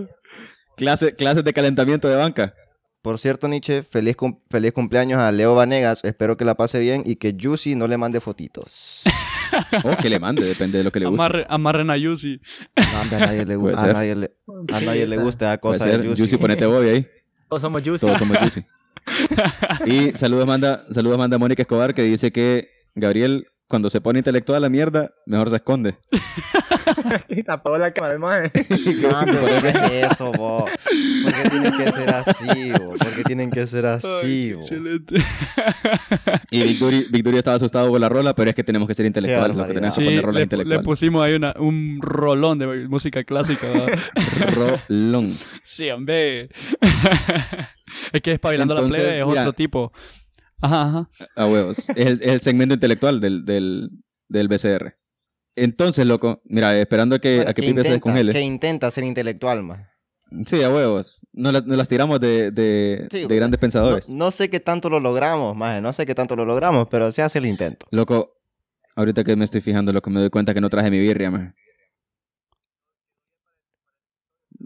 [0.77, 2.53] Clase- clases de calentamiento de banca.
[3.01, 6.03] Por cierto, Nietzsche, feliz, cum- feliz cumpleaños a Leo Vanegas.
[6.03, 9.03] Espero que la pase bien y que Juicy no le mande fotitos.
[9.83, 11.23] O que le mande, depende de lo que le guste.
[11.23, 12.39] Amarre, amarren a Yusi.
[12.77, 14.29] No, a nadie le, a nadie le,
[14.73, 15.97] a nadie le gusta la cosa de.
[15.97, 16.21] Juicy.
[16.21, 17.07] Juicy, ponete Bobby ahí.
[17.49, 18.05] Todos somos juicy.
[18.05, 18.65] Todos somos Juicy.
[19.85, 24.57] Y saludos manda, saludos manda Mónica Escobar que dice que Gabriel, cuando se pone intelectual
[24.57, 25.95] a la mierda, mejor se esconde.
[27.29, 28.51] Y tapó la cámara, maje.
[29.01, 30.65] No, ¿por qué es eso, bo?
[30.65, 32.89] ¿Por qué tienen que ser así, bo?
[32.97, 34.61] ¿Por qué tienen que ser así, bo?
[34.61, 35.15] Excelente.
[36.51, 39.57] Y Victoria, Victoria estaba asustado por la rola, pero es que tenemos que ser intelectuales,
[39.57, 40.83] lo que tenemos Sí, que poner rolas le, le intelectuales.
[40.85, 43.67] pusimos ahí una, un rolón de música clásica.
[44.89, 45.35] Rolón.
[45.63, 46.49] sí, hombre.
[48.11, 49.41] es que espabilando la Entonces, plebe es mira.
[49.41, 49.91] otro tipo.
[50.63, 51.09] Ajá, ajá.
[51.35, 51.89] A huevos.
[51.89, 53.89] Es el, segmento intelectual del, del,
[54.29, 54.95] del BCR.
[55.55, 58.31] Entonces, loco, mira, esperando a que, Bueno, a que, Pipe se descongele.
[58.31, 59.89] que intenta ser intelectual, ma.
[60.45, 61.27] Sí, a huevos.
[61.33, 64.09] Nos las, nos las tiramos de, de, Sí, de grandes No, pensadores.
[64.09, 65.79] no sé qué tanto lo logramos, maje.
[65.81, 67.85] No sé qué tanto lo logramos, pero se hace el intento.
[67.91, 68.33] Loco,
[68.95, 71.53] ahorita que me estoy fijando, loco, me doy cuenta que no traje mi birria, man.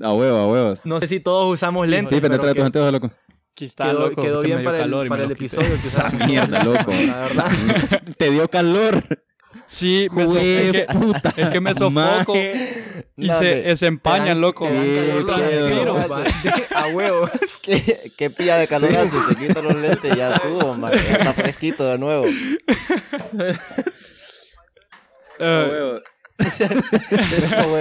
[0.01, 0.86] A huevo, a huevos.
[0.86, 2.15] No sé si todos usamos lentes.
[2.15, 3.12] Pipe, te trae que tus anteojos, loco.
[3.65, 5.67] Está, quedó, loco, quedó que bien para calor el, para el episodio.
[5.75, 6.91] Esa mierda, loco.
[8.17, 9.03] Te dio calor.
[9.65, 11.33] Sí, me so- es, que, puta.
[11.35, 11.91] es que me sofoco
[12.33, 13.05] Maje.
[13.17, 14.65] y se, se empañan, loco.
[14.65, 16.23] Calor Qué va.
[16.83, 17.31] A huevos.
[17.63, 19.17] ¿Qué, qué pilla de calorazo?
[19.27, 20.97] Se quita los lentes y ya estuvo, maje.
[21.03, 22.25] Ya está fresquito de nuevo.
[25.39, 26.01] A Eh, huevos.
[27.10, 27.73] Pero,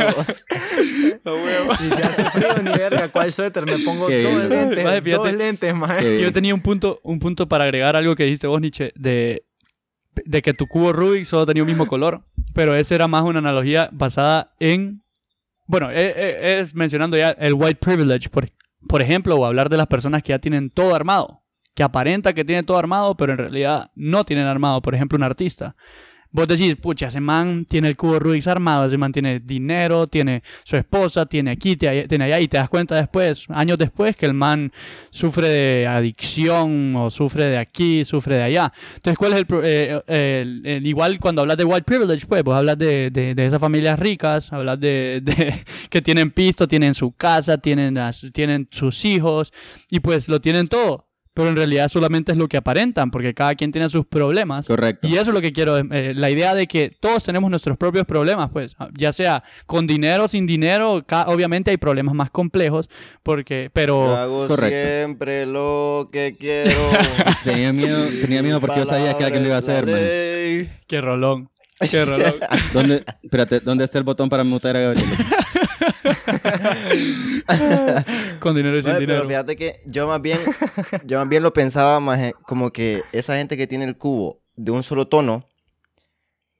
[1.34, 1.72] huevo.
[1.80, 3.66] Y si hace frío, ni verga, ¿cuál suéter?
[3.66, 5.10] Me pongo Qué dos bien, lentes, fíjate.
[5.16, 5.26] dos
[6.02, 6.18] bien.
[6.20, 9.44] Yo tenía un punto, un punto para agregar algo que dijiste vos, Nietzsche, de,
[10.24, 12.22] de que tu cubo Rubik solo tenía un mismo color.
[12.54, 15.02] Pero esa era más una analogía basada en.
[15.66, 18.48] Bueno, e- e- es, mencionando ya el white privilege, por,
[18.88, 21.42] por ejemplo, o hablar de las personas que ya tienen todo armado.
[21.74, 24.80] Que aparenta que tienen todo armado, pero en realidad no tienen armado.
[24.80, 25.76] Por ejemplo, un artista.
[26.32, 30.42] Vos decís, pucha, ese man tiene el cubo Rubik armado, ese man tiene dinero, tiene
[30.64, 34.34] su esposa, tiene aquí, tiene allá, y te das cuenta después, años después, que el
[34.34, 34.70] man
[35.10, 38.72] sufre de adicción o sufre de aquí, sufre de allá.
[38.96, 42.42] Entonces, ¿cuál es el, eh, eh, el- el- igual cuando hablas de white privilege, pues,
[42.42, 45.54] vos hablas de, de, de esas familias ricas, hablas de, de
[45.90, 47.98] que tienen pisto, tienen su casa, tienen,
[48.32, 49.52] tienen sus hijos
[49.90, 51.05] y pues lo tienen todo.
[51.36, 54.66] Pero en realidad solamente es lo que aparentan, porque cada quien tiene sus problemas.
[54.66, 55.06] Correcto.
[55.06, 58.06] Y eso es lo que quiero, eh, la idea de que todos tenemos nuestros propios
[58.06, 62.88] problemas, pues, ya sea con dinero, sin dinero, ca- obviamente hay problemas más complejos,
[63.22, 64.16] porque, Yo pero...
[64.16, 64.88] hago correcto.
[64.98, 66.72] siempre lo que quiero.
[67.44, 70.00] Tenía miedo, tenía miedo porque yo sabía que alguien lo iba a hacer, man.
[70.88, 71.50] Qué rolón,
[71.90, 72.32] qué rolón.
[72.72, 75.06] ¿Dónde, espérate, ¿dónde está el botón para mutar a Gabriel?
[78.40, 79.20] Con dinero y sin dinero.
[79.20, 80.38] Pero fíjate que yo más bien,
[81.04, 84.72] yo más bien lo pensaba maje, como que esa gente que tiene el cubo de
[84.72, 85.46] un solo tono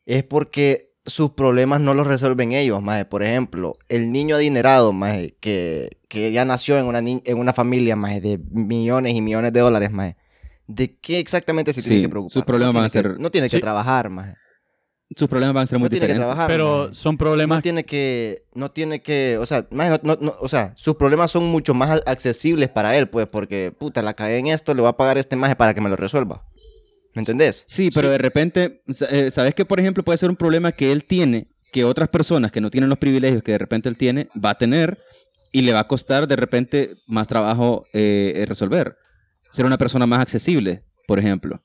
[0.05, 3.05] es porque sus problemas no los resuelven ellos, maje.
[3.05, 7.53] Por ejemplo, el niño adinerado, maje, que, que ya nació en una, ni- en una
[7.53, 10.17] familia, maje, de millones y millones de dólares, maje.
[10.67, 12.33] ¿De qué exactamente se Sí, tiene que preocupar?
[12.33, 14.35] sus problemas no van a tiene que- No tiene que trabajar, maje.
[15.15, 16.35] Sus problemas van a ser muy No tiene que diferentes.
[16.37, 16.49] trabajar.
[16.51, 20.49] Pero son problemas No tiene que, no tiene que, o sea, no- no- no, o
[20.49, 24.49] sea, sus problemas son mucho más accesibles para él, pues, porque, puta, la cagué en
[24.49, 26.45] esto, le voy a pagar este maje para que me lo resuelva.
[27.15, 27.63] ¿Me entendés?
[27.67, 31.05] Sí, pero de repente, eh, ¿sabes que por ejemplo puede ser un problema que él
[31.05, 34.51] tiene, que otras personas que no tienen los privilegios que de repente él tiene, va
[34.51, 34.99] a tener
[35.53, 38.97] y le va a costar de repente más trabajo eh, eh, resolver?
[39.51, 41.63] Ser una persona más accesible, por ejemplo.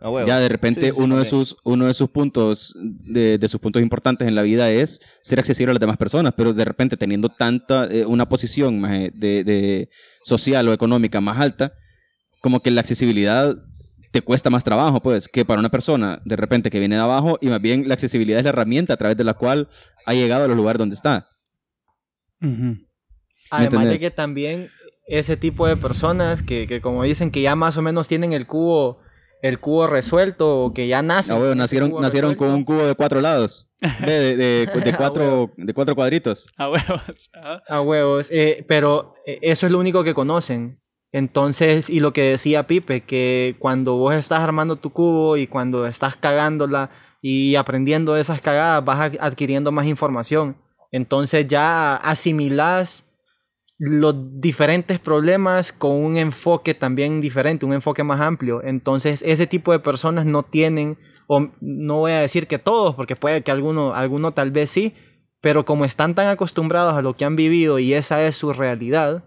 [0.00, 3.48] Ya de repente Sí, sí, sí, uno, de sus, uno de sus puntos de, de
[3.48, 6.64] sus puntos importantes en la vida es ser accesible a las demás personas, pero de
[6.64, 9.88] repente teniendo tanta eh, una posición más eh, de, de
[10.22, 11.72] social o económica más alta,
[12.40, 13.56] como que la accesibilidad
[14.12, 17.38] te cuesta más trabajo, pues, que para una persona de repente que viene de abajo
[17.40, 19.68] y más bien la accesibilidad es la herramienta a través de la cual
[20.04, 21.28] ha llegado a los lugares donde está.
[23.50, 24.68] Además de que también
[25.06, 28.46] ese tipo de personas que, que como dicen que ya más o menos tienen el
[28.46, 29.00] cubo
[29.42, 30.98] el cubo resuelto o que ya.
[31.00, 33.68] Ah, con ese nacieron, cubo nacieron con un cubo de cuatro lados,
[34.00, 36.48] Ve, de, de- de Ah, cuatro, de cuatro cuadritos.
[36.56, 37.02] A huevos.
[37.34, 37.62] Ajá.
[37.68, 40.80] A huevos, eh, pero eh, eso es lo único que conocen.
[41.12, 45.86] Entonces, y lo que decía Pipe, que cuando vos estás armando tu cubo y cuando
[45.86, 46.90] estás cagándola
[47.22, 50.58] y aprendiendo de esas cagadas, vas adquiriendo más información.
[50.92, 53.05] Entonces ya asimilás
[53.78, 58.62] los diferentes problemas con un enfoque también diferente, un enfoque más amplio.
[58.64, 63.16] Entonces, ese tipo de personas no tienen, o no voy a decir que todos, porque
[63.16, 64.94] puede que alguno, alguno tal vez sí,
[65.40, 69.24] pero como están tan acostumbrados a lo que han vivido y esa es su realidad,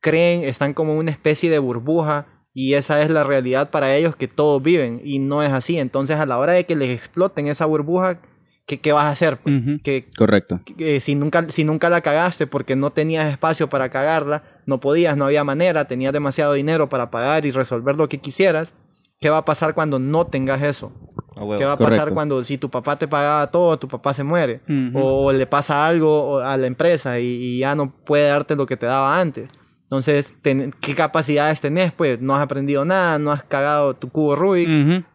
[0.00, 4.28] creen, están como una especie de burbuja y esa es la realidad para ellos que
[4.28, 5.78] todos viven y no es así.
[5.78, 8.20] Entonces, a la hora de que les exploten esa burbuja,
[8.66, 9.38] ¿qué, qué vas a hacer?
[9.38, 9.54] pues?
[9.82, 10.60] Que, Correcto.
[10.76, 15.16] que si nunca, si nunca la cagaste porque no tenías espacio para cagarla, no podías,
[15.16, 18.74] no había manera, tenías demasiado dinero para pagar y resolver lo que quisieras,
[19.20, 20.92] ¿qué va a pasar cuando no tengas eso?
[21.36, 21.58] Huevo.
[21.58, 24.60] ¿Qué va a pasar cuando si tu papá te pagaba todo, tu papá se muere?
[24.94, 28.76] O le pasa algo a la empresa y, y ya no puede darte lo que
[28.76, 29.48] te daba antes.
[29.84, 31.92] Entonces, ten- ¿qué capacidades tenés?
[31.92, 34.68] Pues no has aprendido nada, no has cagado tu cubo Rubik,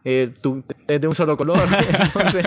[0.06, 1.60] eh, tu- es de un solo color.
[2.14, 2.46] entonces,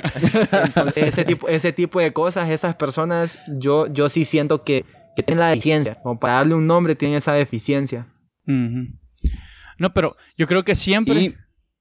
[0.52, 4.84] entonces, ese, tipo, ese tipo de cosas, esas personas, yo, yo sí siento que,
[5.16, 5.96] que tienen la deficiencia.
[6.02, 8.06] Como para darle un nombre, tienen esa deficiencia.
[8.46, 11.14] No, pero yo creo que siempre.
[11.20, 11.34] Y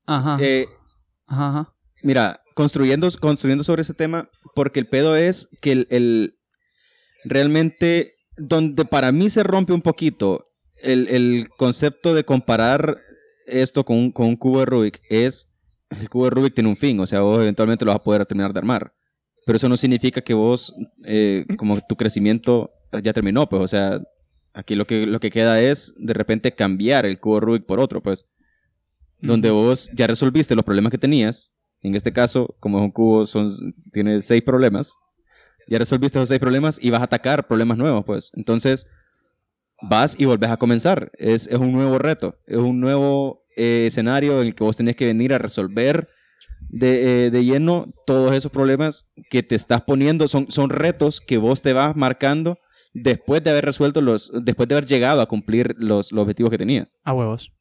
[0.08, 0.38] Ajá.
[0.42, 0.68] eh,
[1.28, 1.74] Ajá, ajá.
[2.04, 6.36] Mira, construyendo, construyendo sobre ese tema, porque el pedo es que el, el-
[7.24, 10.48] realmente donde para mí se rompe un poquito
[10.84, 13.00] el, el concepto de comparar
[13.48, 15.52] esto con un, con un cubo de Rubik es
[16.00, 18.26] el cubo de Rubik tiene un fin, o sea, vos eventualmente lo vas a poder
[18.26, 18.94] terminar de armar.
[19.46, 20.74] Pero eso no significa que vos,
[21.06, 22.72] eh, como tu crecimiento
[23.04, 24.02] ya terminó, pues, o sea,
[24.54, 27.80] aquí lo que, lo que queda es de repente cambiar el cubo de Rubik por
[27.80, 28.28] otro, pues
[29.20, 31.54] donde vos ya resolviste los problemas que tenías.
[31.82, 33.50] En este caso, como es un cubo, son,
[33.92, 34.98] tiene seis problemas.
[35.68, 38.32] Ya resolviste esos seis problemas y vas a atacar problemas nuevos, pues.
[38.36, 38.88] Entonces,
[39.82, 41.12] vas y volvés a comenzar.
[41.18, 44.96] Es, es un nuevo reto, es un nuevo eh, escenario en el que vos tenés
[44.96, 46.10] que venir a resolver
[46.70, 50.28] de, eh, de lleno todos esos problemas que te estás poniendo.
[50.28, 52.60] Son, son retos que vos te vas marcando
[52.94, 56.58] después de haber resuelto los, después de haber llegado a cumplir los, los objetivos que
[56.58, 56.98] tenías.
[57.04, 57.52] A huevos.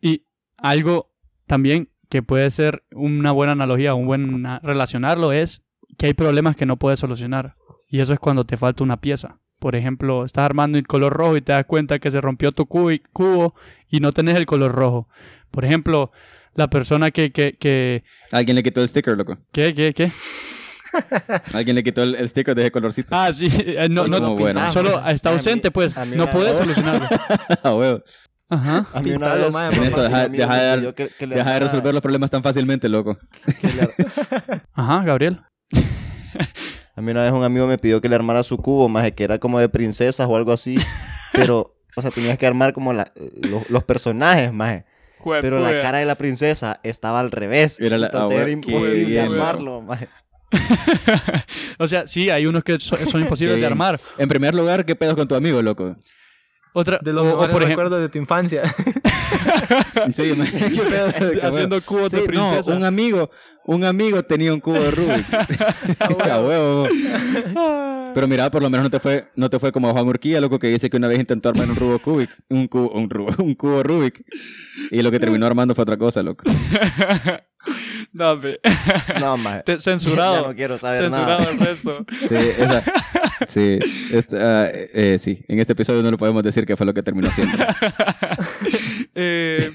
[0.00, 1.10] Y algo
[1.46, 5.62] también que puede ser una buena analogía, un buen relacionarlo es
[6.00, 7.56] que hay problemas que no puedes solucionar.
[7.86, 9.36] Y eso es cuando te falta una pieza.
[9.58, 12.64] Por ejemplo, estás armando el color rojo y te das cuenta que se rompió tu
[12.64, 12.90] cubo
[13.90, 15.08] y, no tenés el color rojo.
[15.50, 16.10] Por ejemplo,
[16.54, 19.36] la persona que, que, que, Alguien le quitó el sticker, loco.
[19.52, 20.10] ¿qué, qué, qué?
[21.52, 23.08] Alguien le quitó el, el sticker de ese colorcito.
[23.14, 24.72] Ah, sí, eh, no, no, como buenos.
[24.72, 27.06] solo está A mí- ausente, pues, a mí no una- puedes solucionarlo.
[27.62, 28.02] Ah, huevo.
[28.48, 28.86] Ajá.
[28.94, 31.92] A mí una vez, por Ernesto, deja- deja de dar- que- que Deja de resolver
[31.92, 33.18] los problemas tan fácilmente, loco.
[34.72, 35.42] Ajá, Gabriel.
[37.00, 39.24] A mí una vez un amigo me pidió que le armara su cubo, más que
[39.24, 40.76] era como de princesas o algo así.
[41.32, 44.84] Pero, o sea, tenías que armar como la- los, los personajes, más.
[45.40, 47.80] Pero la cara de la princesa estaba al revés.
[47.80, 50.08] Era la- entonces era imposible bien, armarlo, maje.
[51.78, 53.98] o sea, sí, hay unos que son, son imposibles de armar.
[54.18, 55.96] En primer lugar, ¿qué pedos con tu amigo, loco?
[56.74, 58.62] Otra, De los o- por ejemplo, recuerdos de tu infancia.
[60.12, 62.70] Sí, man, qué pedo, qué Haciendo cubos de princesa.
[62.70, 63.30] No, un amigo,
[63.64, 65.26] un amigo tenía un cubo de Rubik.
[66.30, 66.86] A huevo.
[68.14, 70.58] Pero mira, por lo menos no te fue, no te fue como Juan Urquía, loco,
[70.58, 73.54] que dice que una vez intentó armar un cubo Rubik, un cubo, un, rubo- un
[73.54, 74.24] cubo Rubik,
[74.90, 76.44] y lo que terminó armando fue otra cosa, loco.
[78.12, 78.58] No, hombre.
[79.20, 79.62] No, maje.
[79.78, 80.42] Censurado.
[80.42, 81.50] Ya no quiero saber censurado nada.
[81.52, 82.04] el resto.
[82.28, 82.84] Sí, esa-
[83.46, 83.78] sí,
[84.12, 87.02] este, ah, eh, sí, en este episodio no lo podemos decir qué fue lo que
[87.02, 87.56] terminó haciendo.
[89.14, 89.70] Eh,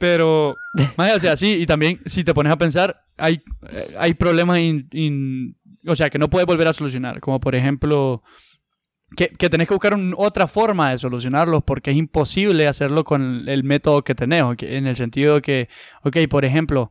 [0.00, 0.56] pero,
[0.96, 4.58] más o sea, sí, y también si te pones a pensar, hay, eh, hay problemas,
[4.58, 8.22] in- in- o sea, que no puedes volver a solucionar, como por ejemplo,
[9.16, 13.48] que, que tenés que buscar un- otra forma de solucionarlos porque es imposible hacerlo con
[13.48, 15.68] el método que tenés, en el sentido que,
[16.02, 16.90] ok, por ejemplo,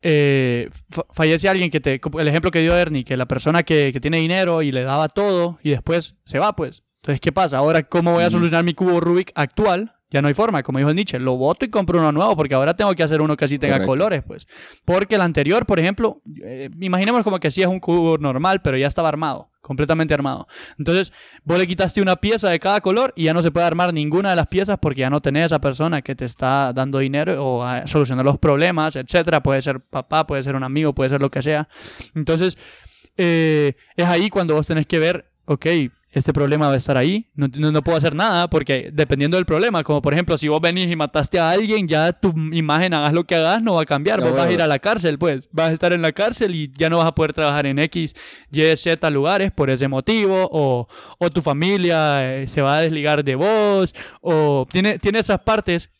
[0.00, 3.92] eh, fa- fallece alguien que te, el ejemplo que dio Ernie, que la persona que,
[3.92, 6.82] que tiene dinero y le daba todo y después se va, pues.
[7.02, 7.58] Entonces, ¿qué pasa?
[7.58, 9.94] Ahora, ¿cómo voy a solucionar mi cubo Rubik actual?
[10.10, 12.74] Ya no hay forma, como dijo Nietzsche, lo boto y compro uno nuevo porque ahora
[12.74, 13.90] tengo que hacer uno que así tenga Correcto.
[13.90, 14.46] colores, pues.
[14.86, 18.78] Porque el anterior, por ejemplo, eh, imaginemos como que sí es un cubo normal, pero
[18.78, 20.46] ya estaba armado, completamente armado.
[20.78, 21.12] Entonces,
[21.44, 24.30] vos le quitaste una pieza de cada color y ya no se puede armar ninguna
[24.30, 27.44] de las piezas porque ya no tenés a esa persona que te está dando dinero
[27.44, 29.42] o a solucionar los problemas, etcétera.
[29.42, 31.68] Puede ser papá, puede ser un amigo, puede ser lo que sea.
[32.14, 32.56] Entonces,
[33.18, 35.66] eh, es ahí cuando vos tenés que ver, ok,
[36.10, 39.44] este problema va a estar ahí, no, no, no puedo hacer nada porque dependiendo del
[39.44, 43.12] problema, como por ejemplo, si vos venís y mataste a alguien, ya tu imagen, hagas
[43.12, 45.48] lo que hagas, no va a cambiar, vos vas a ir a la cárcel, pues,
[45.52, 48.14] vas a estar en la cárcel y ya no vas a poder trabajar en X,
[48.50, 50.88] Y, Z lugares por ese motivo, o,
[51.18, 55.90] o tu familia eh, se va a desligar de vos, o tiene, tiene esas partes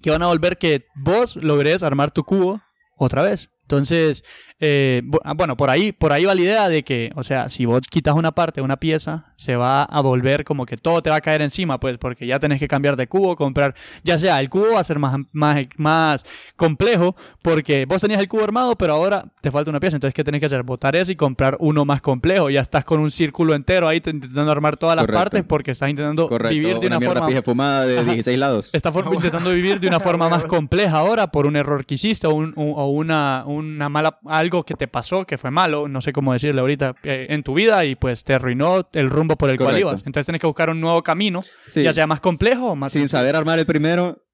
[0.00, 2.60] que van a volver que vos logres armar tu cubo
[2.96, 3.50] otra vez.
[3.76, 4.22] Entonces,
[4.60, 7.64] eh, ah, bueno, por ahí, por ahí va la idea de que, o sea, si
[7.64, 11.16] vos quitas una parte, una pieza, se va a volver como que todo te va
[11.16, 14.50] a caer encima, pues, porque ya tenés que cambiar de cubo, comprar, ya sea, el
[14.50, 16.24] cubo va a ser más, más, más
[16.56, 20.22] complejo, porque vos tenías el cubo armado, pero ahora te falta una pieza, entonces, ¿qué
[20.22, 20.62] tenés que hacer?
[20.62, 24.10] Botar ese y comprar uno más complejo, ya estás con un círculo entero ahí te-
[24.10, 25.18] intentando armar todas las Correcto.
[25.18, 28.74] partes porque estás intentando Correcto, vivir de una, una, forma pija fumada de 16 lados.
[28.74, 32.26] Está for- intentando vivir de una forma más compleja ahora por un error que hiciste
[32.26, 36.00] o, un- un- o una, una mala algo que te pasó que fue malo, no
[36.00, 39.50] sé cómo decirle ahorita, eh, en tu vida y pues te arruinó el rumbo por
[39.50, 40.02] el cual ibas.
[40.06, 43.08] Entonces tienes que buscar un nuevo camino, Sí, ya sea más complejo o más sin
[43.08, 44.24] saber armar el primero,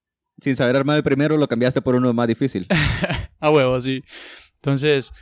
[0.40, 2.66] sin saber armar el primero, lo cambiaste por uno más difícil.
[3.40, 4.02] a huevo, sí.
[4.56, 5.12] Entonces,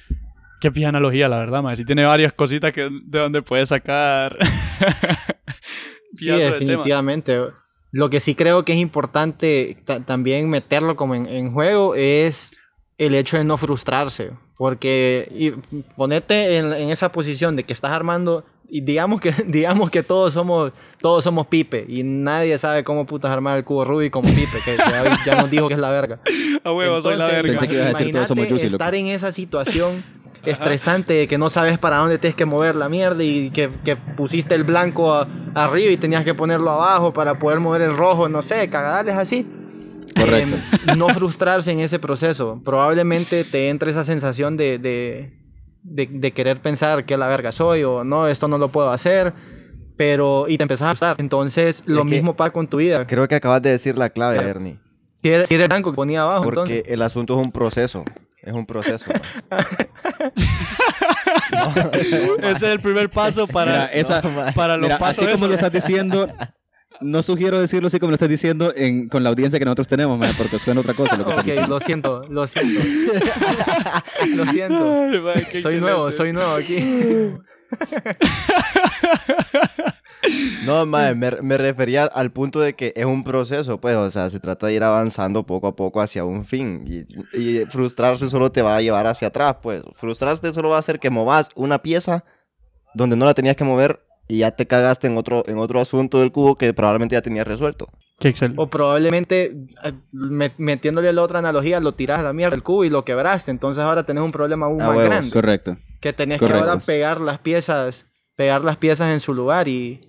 [0.61, 1.78] qué pija analogía, la verdad, más.
[1.78, 4.36] Sí tiene varias cositas que de donde puedes sacar.
[6.12, 7.38] Sí, de definitivamente.
[7.92, 12.52] Lo que sí creo que es importante ta- también meterlo como en, en juego es
[12.99, 14.30] el hecho de no frustrarse.
[14.57, 15.51] Porque y
[15.97, 18.44] ponerte en, en esa posición de que estás armando.
[18.68, 21.84] Y digamos que, digamos que todos somos, todos somos Pipe.
[21.88, 24.59] Y nadie sabe cómo putas armar el cubo Rubik como Pipe.
[24.64, 26.18] Que ya, ya nos dijo que es la verga.
[26.64, 27.51] A huevo, soy la Entonces, verga.
[27.59, 28.57] Pensé que ibas a decir todos somos loco.
[28.62, 30.03] estar en esa situación
[30.44, 33.97] estresante de que no sabes para dónde tienes que mover la mierda y que, que
[33.97, 38.28] pusiste el blanco a- arriba y tenías que ponerlo abajo para poder mover el rojo,
[38.28, 39.47] no sé, cagadales así.
[40.16, 40.56] Correcto.
[40.56, 42.60] Eh, no frustrarse en ese proceso.
[42.64, 45.32] Probablemente te entre esa sensación de, de,
[45.82, 49.32] de, de querer pensar que la verga soy o no, esto no lo puedo hacer.
[49.96, 51.16] Pero, y te empezás a frustrar.
[51.18, 53.06] Entonces, lo Es mismo pasa con tu vida.
[53.06, 54.50] Creo que acabas de decir la clave, Claro.
[54.50, 54.78] Ernie.
[55.22, 56.84] Si eres, si eres blanco ponía abajo, Porque entonces.
[56.92, 58.04] el asunto es un proceso.
[58.42, 59.06] Es un proceso.
[61.92, 65.24] Ese es el primer paso para, Mira, esa- No, para los Mira, pasos.
[65.24, 66.28] así como lo estás diciendo,
[67.01, 70.18] no sugiero decirlo así como lo estás diciendo en- con la audiencia que nosotros tenemos,
[70.18, 71.68] man, porque suena otra cosa lo que estás Ok, diciendo.
[71.74, 72.80] lo siento, lo siento.
[74.36, 74.92] lo siento.
[75.12, 76.76] Ay, man, qué Soy nuevo, soy nuevo aquí.
[80.64, 84.28] No, mae, me, me refería al punto de que es un proceso, pues, o sea,
[84.28, 86.84] se trata de ir avanzando poco a poco hacia un fin.
[87.32, 89.82] Y, y frustrarse solo te va a llevar hacia atrás, pues.
[89.94, 92.24] Frustrarte solo va a hacer que movas una pieza
[92.94, 96.18] donde no la tenías que mover y ya te cagaste en otro, en otro asunto
[96.20, 97.88] del cubo que probablemente ya tenías resuelto.
[98.18, 98.60] Qué excelente.
[98.60, 102.84] O probablemente, eh, met- metiéndole la otra analogía, lo tiras a la mierda del cubo
[102.84, 103.50] y lo quebraste.
[103.50, 105.10] Entonces ahora tenés un problema aún A más huevos.
[105.10, 105.30] grande.
[105.30, 105.76] Correcto.
[106.00, 106.62] Que tenés Correcto.
[106.64, 110.00] que ahora pegar las piezas, pegar las piezas en su lugar y.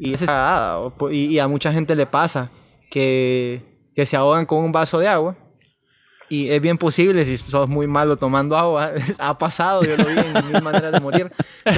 [0.00, 2.52] Y, es cagada, y, y a mucha gente le pasa
[2.88, 5.36] que, que se ahogan con un vaso de agua.
[6.30, 8.90] Y es bien posible si sos muy malo tomando agua.
[9.18, 11.32] ha pasado, yo lo vi en mil maneras de morir.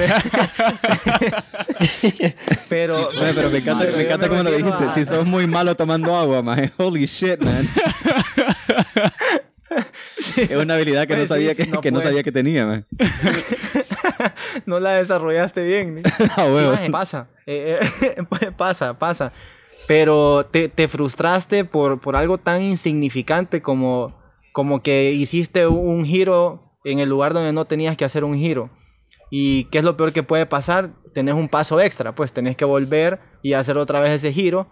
[2.69, 3.29] pero, me
[3.59, 4.83] encanta, me encanta cómo lo dijiste.
[4.83, 6.71] a- Si sos muy malo tomando agua, man.
[6.77, 7.67] Holy shit, man.
[10.37, 12.65] Es una habilidad que no sí, sabía sí, que, no que no sabía que tenía,
[12.65, 12.85] man.
[14.65, 15.95] no la desarrollaste bien.
[15.95, 16.01] ni-
[16.35, 16.71] Ah, Sí, huevo.
[16.73, 17.27] maje, pasa.
[17.45, 19.31] Eh, eh, pasa, pasa.
[19.87, 24.13] pero te, te frustraste por, por algo tan insignificante como,
[24.51, 28.69] como que hiciste un giro en el lugar donde no tenías que hacer un giro.
[29.29, 30.91] ¿Y qué es lo peor que puede pasar?
[31.13, 34.67] Tenés un paso extra, pues tenés que volver y hacer otra vez ese giro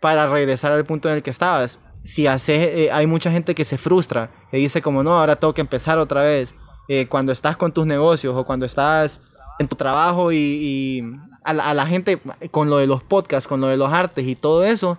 [0.00, 1.80] para regresar al punto en el que estabas.
[2.04, 5.54] Si haces, eh, hay mucha gente que se frustra, que dice como no, ahora tengo
[5.54, 6.54] que empezar otra vez.
[6.88, 9.22] Eh, cuando estás con tus negocios o cuando estás
[9.58, 11.02] en tu trabajo y,
[11.44, 12.20] a la gente
[12.50, 14.98] con lo de los podcasts, con lo de los artes y todo eso,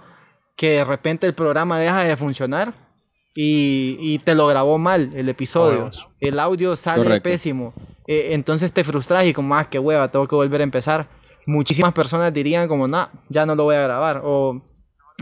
[0.55, 2.84] que de repente el programa deja de funcionar
[3.35, 5.91] y, y te lo grabó mal el episodio.
[6.21, 7.29] El audio sale Correcto.
[7.29, 7.73] pésimo.
[8.07, 11.09] Eh, entonces te frustras y como, ah, qué hueva, tengo que volver a empezar.
[11.45, 14.21] Muchísimas personas dirían como, no, ya no lo voy a grabar.
[14.23, 14.63] O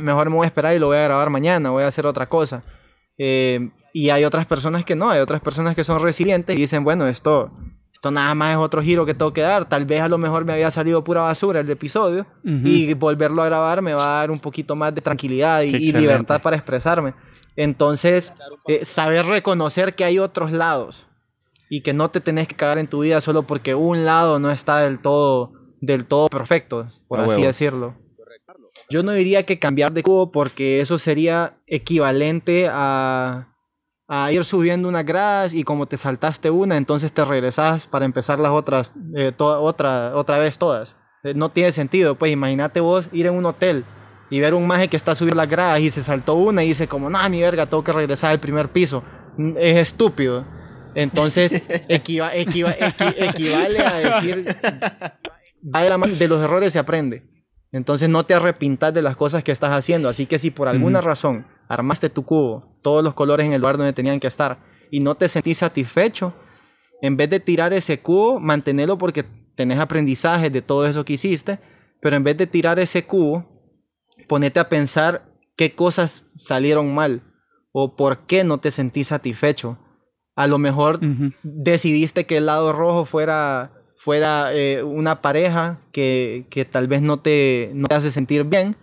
[0.02, 2.30] mejor me voy a esperar y lo voy a grabar mañana, voy a hacer otra
[2.30, 2.64] cosa.
[3.18, 6.84] Eh, y hay otras personas que no, hay otras personas que son resilientes y dicen,
[6.84, 7.52] bueno, esto,
[7.92, 9.66] esto nada más es otro giro que tengo que dar.
[9.66, 13.46] Tal vez a lo mejor me había salido pura basura el episodio y volverlo a
[13.46, 17.14] grabar me va a dar un poquito más de tranquilidad y, libertad para expresarme.
[17.56, 18.34] Entonces,
[18.68, 21.06] eh, saber reconocer que hay otros lados
[21.70, 24.52] y que no te tenés que cagar en tu vida solo porque un lado no
[24.52, 25.52] está del todo,
[25.82, 27.44] del todo perfecto, por así huevo.
[27.46, 27.96] decirlo.
[28.90, 33.48] Yo no diría que cambiar de cubo porque eso sería equivalente a,
[34.08, 38.40] a ir subiendo unas gradas y como te saltaste una, entonces te regresas para empezar
[38.40, 40.96] las otras, eh, to- otra, otra vez todas.
[41.24, 43.86] Eh, No tiene sentido, pues imagínate vos ir en un hotel
[44.30, 46.88] y ver un maje que está subiendo las gradas y se saltó una y dice
[46.88, 49.04] como, no, ni verga, tengo que regresar al primer piso.
[49.58, 50.46] Es estúpido.
[50.96, 54.56] Entonces, equiva- equiva- equi- equivale a decir,
[55.62, 57.30] de, los errores se aprende.
[57.72, 60.08] Entonces no te arrepintas de las cosas que estás haciendo.
[60.10, 63.78] Así que si por alguna razón armaste tu cubo, todos los colores en el lugar
[63.78, 64.60] donde tenían que estar,
[64.92, 66.36] y no te sentís satisfecho,
[67.02, 71.60] en vez de tirar ese cubo, mantenerlo porque tenés aprendizaje de todo eso que hiciste,
[72.00, 73.53] pero en vez de tirar ese cubo,
[74.28, 77.24] ponete a pensar qué cosas salieron mal
[77.72, 79.78] o por qué no te sentís satisfecho.
[80.36, 81.00] A lo mejor
[81.44, 87.20] decidiste que el lado rojo fuera, fuera eh, una pareja que, que tal vez no
[87.20, 88.76] te, no te hace sentir bien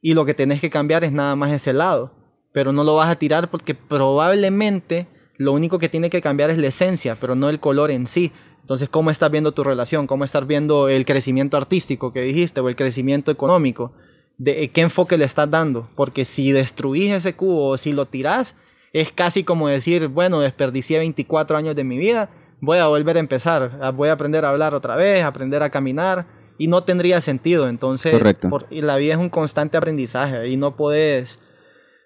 [0.00, 2.12] y lo que tenés que cambiar es nada más ese lado.
[2.52, 6.58] Pero no lo vas a tirar porque probablemente lo único que tiene que cambiar es
[6.58, 8.32] la esencia, pero no el color en sí.
[8.60, 10.06] Entonces, ¿cómo estás viendo tu relación?
[10.06, 13.92] ¿Cómo estás viendo el crecimiento artístico que dijiste o el crecimiento económico?
[14.38, 15.88] ¿De qué enfoque le estás dando?
[15.94, 18.56] Porque si destruís ese cubo o si lo tirás,
[18.92, 22.30] es casi como decir, bueno, desperdicié 24 años de mi vida,
[22.60, 26.26] voy a volver a empezar, voy a aprender a hablar otra vez, aprender a caminar,
[26.58, 27.68] y no tendría sentido.
[27.68, 28.48] Entonces, Correcto.
[28.48, 31.40] por- y la vida es un constante aprendizaje y no puedes,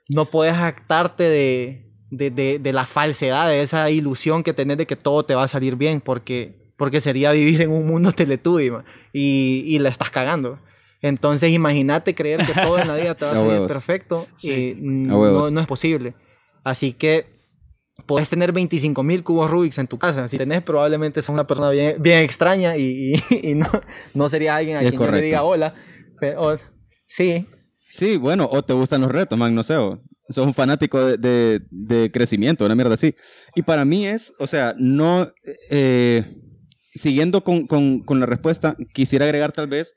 [0.08, 4.86] no puedes jactarte de, de, de- de la falsedad, de esa ilusión que tenés de
[4.86, 8.70] que todo te va a salir bien, porque, porque sería vivir en un mundo teletubby
[8.70, 10.60] ma, y, y la estás cagando.
[11.00, 14.74] Entonces, imagínate creer que todo en la vida te va a salir perfecto Sí.
[14.78, 16.14] y no, no es posible.
[16.64, 17.26] Así que
[18.06, 20.26] puedes tener 25 mil cubos Rubik's en tu casa.
[20.28, 23.66] Si tenés, probablemente sos una persona bien, bien extraña y, y- y no,
[24.14, 25.24] no sería alguien a Es quien yo le correcto.
[25.26, 25.74] diga hola.
[26.20, 26.58] Pero, o-
[27.06, 27.46] sí,
[27.90, 31.16] Sí, bueno, o te gustan los retos, man, no sé, o sos un fanático de,
[31.16, 33.14] de- de crecimiento, una mierda así.
[33.54, 35.32] Y para mí es, o sea, no,
[35.70, 36.22] eh,
[36.94, 39.94] siguiendo con, con- con la respuesta, quisiera agregar tal vez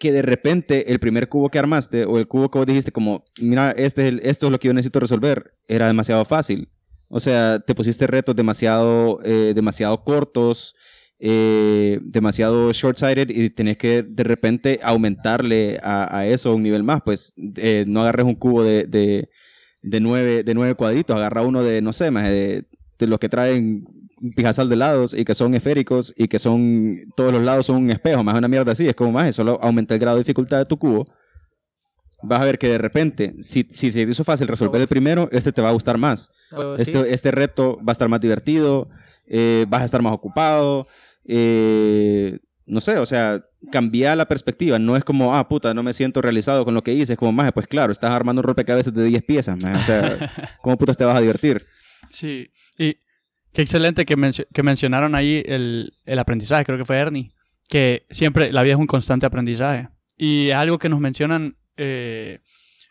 [0.00, 3.24] que de repente el primer cubo que armaste o el cubo que vos dijiste como,
[3.40, 6.68] mira, este es el- esto es lo que yo necesito resolver, era demasiado fácil.
[7.08, 10.74] O sea, te pusiste retos demasiado, eh, demasiado cortos,
[11.18, 17.02] eh, demasiado short-sighted y tenés que de repente aumentarle a, a eso un nivel más.
[17.04, 19.28] Pues eh, no agarres un cubo de, de,
[19.82, 22.64] de, nueve, de nueve cuadritos, agarra uno de, no sé, más de,
[22.98, 23.84] de los que traen
[24.34, 27.90] pijazal de lados y que son esféricos y que son, todos los lados son un
[27.90, 28.88] espejo, más una mierda así.
[28.88, 31.06] Es como más, solo aumenta el grado de dificultad de tu cubo.
[32.22, 35.52] Vas a ver que de repente, si, si se hizo fácil resolver el primero, este
[35.52, 36.30] te va a gustar más.
[36.50, 36.56] sí.
[36.78, 38.90] Este, este reto va a estar más divertido,
[39.26, 40.86] eh, vas a estar más ocupado,
[41.24, 44.78] eh, no sé, o sea, cambia la perspectiva.
[44.78, 47.14] No es como, ah, puta, no me siento realizado con lo que hice.
[47.14, 49.76] Es como, más, pues claro, estás armando un rompecabezas de 10 piezas, maje.
[49.76, 51.66] O sea, ¿cómo putas te vas a divertir?
[52.10, 52.96] Sí, y
[53.52, 57.32] qué excelente que, mencio- que mencionaron ahí el, aprendizaje, creo que fue Ernie,
[57.68, 59.88] que siempre la vida es un constante aprendizaje.
[60.16, 62.40] Y es algo que nos mencionan eh,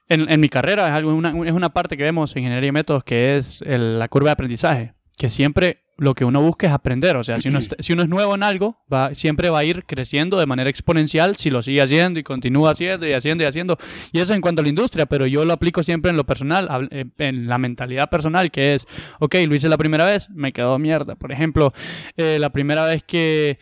[0.08, 3.04] en, mi carrera, es, algo, una, es una parte que vemos en Ingeniería y Métodos,
[3.04, 7.16] que es la curva de aprendizaje, que siempre lo que uno busca es aprender.
[7.18, 9.64] O sea, si uno, está- si uno es nuevo en algo, va, siempre va a
[9.64, 13.48] ir creciendo de manera exponencial si lo sigue haciendo y continúa haciendo y haciendo y
[13.48, 13.78] haciendo.
[14.12, 16.88] Y eso en cuanto a la industria, pero yo lo aplico siempre en lo personal,
[16.92, 18.88] eh, en la mentalidad personal, que es,
[19.20, 21.16] ok, lo hice la primera vez, me quedó mierda.
[21.16, 21.74] Por ejemplo,
[22.18, 23.60] eh, la primera vez que,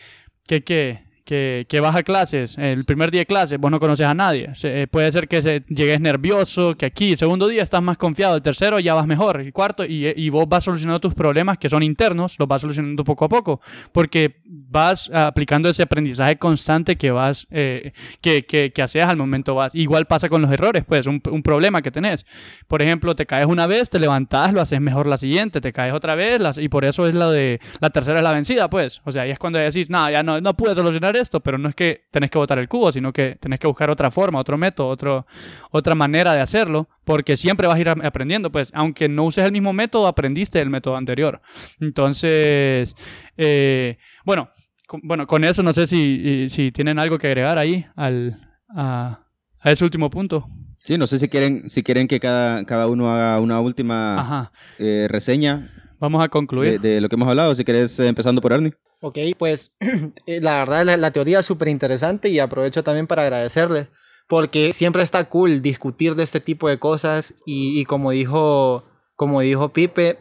[0.47, 4.07] que, que, que, que vas a clases, el primer día de clases, vos no conoces
[4.07, 4.55] a nadie.
[4.55, 7.97] Se- eh, puede ser que se, llegues nervioso, que aquí, el segundo día estás más
[7.97, 11.57] confiado, el tercero ya vas mejor, el cuarto, y, y vos vas solucionando tus problemas
[11.57, 13.59] que son internos, los vas solucionando poco a poco,
[13.91, 19.53] porque vas aplicando ese aprendizaje constante que vas, eh, que, que, que haces al momento
[19.53, 19.75] vas.
[19.75, 22.25] Igual pasa con los errores, pues, un, un problema que tenés.
[22.69, 25.93] Por ejemplo, te caes una vez, te levantás, lo haces mejor la siguiente, te caes
[25.93, 29.01] otra vez, las- y por eso es la de la tercera es la vencida, pues.
[29.03, 31.69] O sea, ahí es cuando decís, no, ya no, no pude solucionar esto, pero no
[31.69, 34.57] es que tenés que botar el cubo, sino que tenés que buscar otra forma, otro
[34.57, 35.25] método, otro,
[35.71, 38.71] otra manera de hacerlo, porque siempre vas a ir aprendiendo, pues.
[38.73, 41.41] Aunque no uses el mismo método, aprendiste el método anterior.
[41.79, 42.95] Entonces,
[43.37, 44.49] eh, bueno,
[44.87, 48.39] con, bueno, con eso no sé si, si tienen algo que agregar ahí al,
[48.75, 49.25] a,
[49.59, 50.47] a ese último punto.
[50.83, 55.07] Sí, no sé si quieren, si quieren que cada, cada uno haga una última eh,
[55.09, 56.79] reseña Vamos a concluir.
[56.79, 57.53] de lo que hemos hablado.
[57.55, 58.71] Si querés, empezando por Ernie.
[59.01, 59.75] Ok, pues
[60.25, 63.91] eh, la verdad la, la teoría es súper interesante y aprovecho también para agradecerles
[64.27, 68.83] porque siempre está cool discutir de este tipo de cosas y, y como dijo
[69.15, 70.19] como dijo Pipe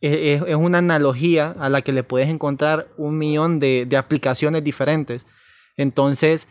[0.00, 3.96] e- es, es una analogía a la que le puedes encontrar un millón de, de
[3.98, 5.26] aplicaciones diferentes.
[5.76, 6.48] Entonces,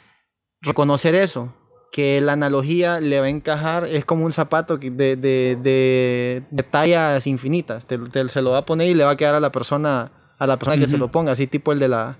[0.61, 1.53] reconocer eso,
[1.91, 5.15] que la analogía le va a encajar, es como un zapato de, de,
[5.61, 7.85] de, de tallas infinitas.
[7.87, 10.11] Te, te- se lo va a poner y le va a quedar a la persona,
[10.37, 12.17] a la persona que se lo ponga, así tipo el de la...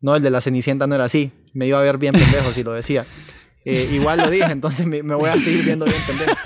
[0.00, 1.32] No, el de la Cenicienta no era así.
[1.54, 3.06] Me iba a ver bien pendejo si lo decía.
[3.66, 6.36] Eh, igual lo dije, entonces me, me voy a seguir viendo bien pendejo.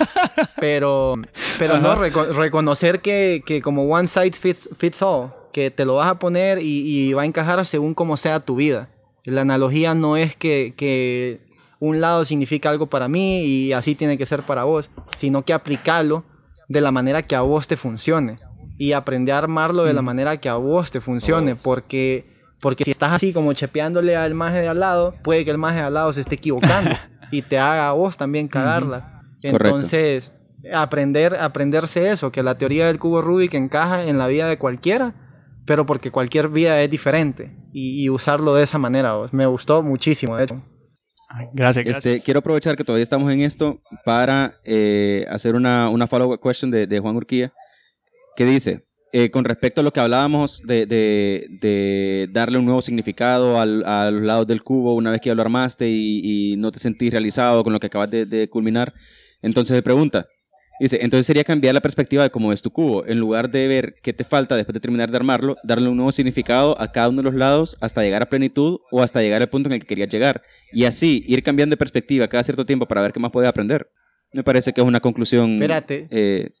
[0.57, 1.15] Pero,
[1.57, 5.95] pero no, reco- reconocer que, que como one size fits, fits all, que te lo
[5.95, 8.87] vas a poner y, y va a encajar según como sea tu vida.
[9.25, 11.41] La analogía no es que, que
[11.81, 15.51] un lado significa algo para mí y así tiene que ser para vos, sino que
[15.51, 16.23] aplicarlo
[16.69, 18.37] de la manera que a vos te funcione
[18.79, 22.25] y aprender a armarlo de la manera que a vos te funcione, porque,
[22.61, 25.79] porque si estás así como chepeándole al maje de al lado, puede que el maje
[25.79, 26.91] de al lado se esté equivocando
[27.31, 29.25] y te haga a vos también cagarla.
[29.43, 30.33] Entonces,
[30.73, 35.13] aprender, aprenderse eso, que la teoría del cubo Rubik encaja en la vida de cualquiera,
[35.65, 39.13] pero porque cualquier vida es diferente y, y usarlo de esa manera.
[39.15, 39.33] vos.
[39.33, 40.63] Me gustó muchísimo, de hecho.
[41.53, 42.05] Gracias, gracias.
[42.05, 46.71] Este, quiero aprovechar que todavía estamos en esto para eh, hacer una, una follow-up question
[46.71, 47.53] de, de Juan Urquía,
[48.39, 52.81] que dice, eh, con respecto a lo que hablábamos de, de- de darle un nuevo
[52.81, 56.21] significado al- a los lados del cubo una vez que ya lo armaste y,
[56.53, 58.93] y no te sentís realizado con lo que acabas de, de culminar,
[59.41, 60.27] entonces me pregunta,
[60.79, 63.95] dice, entonces sería cambiar la perspectiva de cómo es tu cubo, en lugar de ver
[64.01, 67.17] qué te falta después de terminar de armarlo, darle un nuevo significado a cada uno
[67.17, 69.87] de los lados hasta llegar a plenitud o hasta llegar al punto en el que
[69.87, 70.43] querías llegar.
[70.71, 73.89] Y así ir cambiando de perspectiva cada cierto tiempo para ver qué más puedes aprender.
[74.31, 75.53] Me parece que es una conclusión.
[75.55, 76.07] Espérate.
[76.11, 76.51] eh,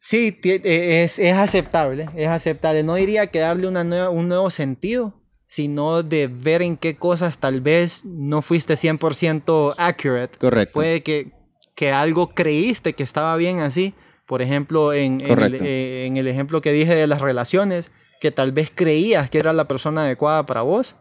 [0.00, 2.82] Sí, eh, es, es aceptable, es aceptable.
[2.82, 5.14] No diría que darle una nueva, un nuevo sentido,
[5.46, 10.38] sino de ver en qué cosas tal vez no fuiste 100% accurate.
[10.38, 10.74] correcto.
[10.74, 11.32] Puede que,
[11.74, 13.94] que algo creíste que estaba bien así.
[14.26, 17.90] Por ejemplo, en, en el, eh, en el ejemplo que dije de las relaciones,
[18.20, 20.96] que tal vez creías que era la persona adecuada para vos,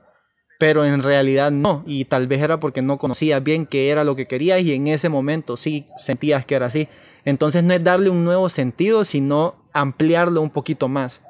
[0.58, 1.84] pero en realidad no.
[1.86, 4.88] Y tal vez era porque no conocías bien qué era lo que querías y en
[4.88, 6.88] ese momento sí sentías que era así.
[7.26, 11.22] Entonces no es darle un nuevo sentido, sino ampliarlo un poquito más.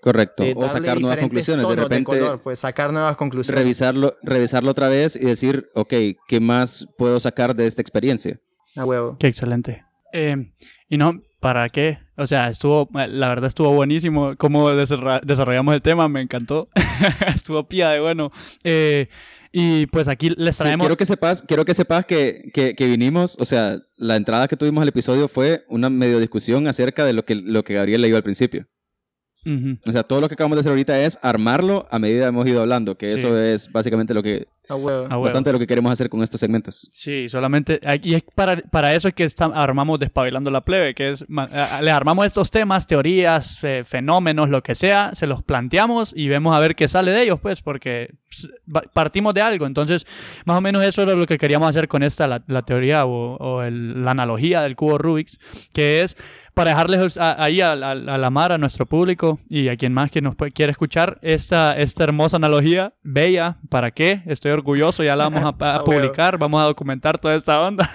[0.00, 0.42] correcto.
[0.42, 1.68] Eh, o sacar nuevas conclusiones.
[1.68, 3.60] De repente, color, pues sacar nuevas conclusiones.
[3.60, 5.94] revisarlo, revisarlo otra vez y decir, ok,
[6.26, 8.40] ¿qué más puedo sacar de esta experiencia?
[8.76, 9.16] A huevo.
[9.18, 9.84] Qué excelente.
[10.12, 10.52] Eh,
[10.88, 11.98] y no, ¿para qué?
[12.16, 16.68] O sea, estuvo, la verdad estuvo buenísimo cómo desarrollamos el tema, me encantó.
[17.34, 18.30] estuvo pía de bueno.
[18.64, 19.08] Eh,
[19.50, 20.84] y pues aquí les Sí, traemos...
[20.84, 24.56] quiero que sepas, quiero que, sepas que, que, que vinimos, o sea, la entrada que
[24.56, 28.16] tuvimos al episodio fue una medio discusión acerca de lo que, lo que Gabriel leyó
[28.16, 28.66] al principio.
[29.44, 29.76] Ujú.
[29.86, 32.46] O sea, todo lo que acabamos de hacer ahorita es armarlo a medida que hemos
[32.46, 33.18] ido hablando, que Sí.
[33.18, 35.04] eso es básicamente lo que, A huevo.
[35.04, 35.20] Ah, bueno.
[35.22, 36.88] bastante de lo que queremos hacer con estos segmentos.
[36.92, 41.10] Sí, solamente aquí es para, para eso es que está- armamos Despabilando la Plebe, que
[41.10, 41.24] es,
[41.82, 46.54] le armamos estos temas, teorías, eh, fenómenos, lo que sea, se los planteamos y vemos
[46.56, 48.14] a ver qué sale de ellos, pues, porque
[48.92, 49.66] partimos de algo.
[49.66, 50.06] Entonces,
[50.44, 53.36] más o menos eso era lo que queríamos hacer con esta, la, la teoría o,
[53.36, 55.38] o el- la analogía del cubo Rubik's,
[55.72, 56.16] que es
[56.54, 59.92] para dejarles a- ahí a, a- a la mar, a nuestro público y a quien
[59.94, 64.22] más que nos puede- quiera escuchar esta, esta hermosa analogía, bella, ¿para qué?
[64.26, 67.90] Estoy orgulloso, ya la vamos a, a Ah, publicar, vamos a documentar toda esta onda.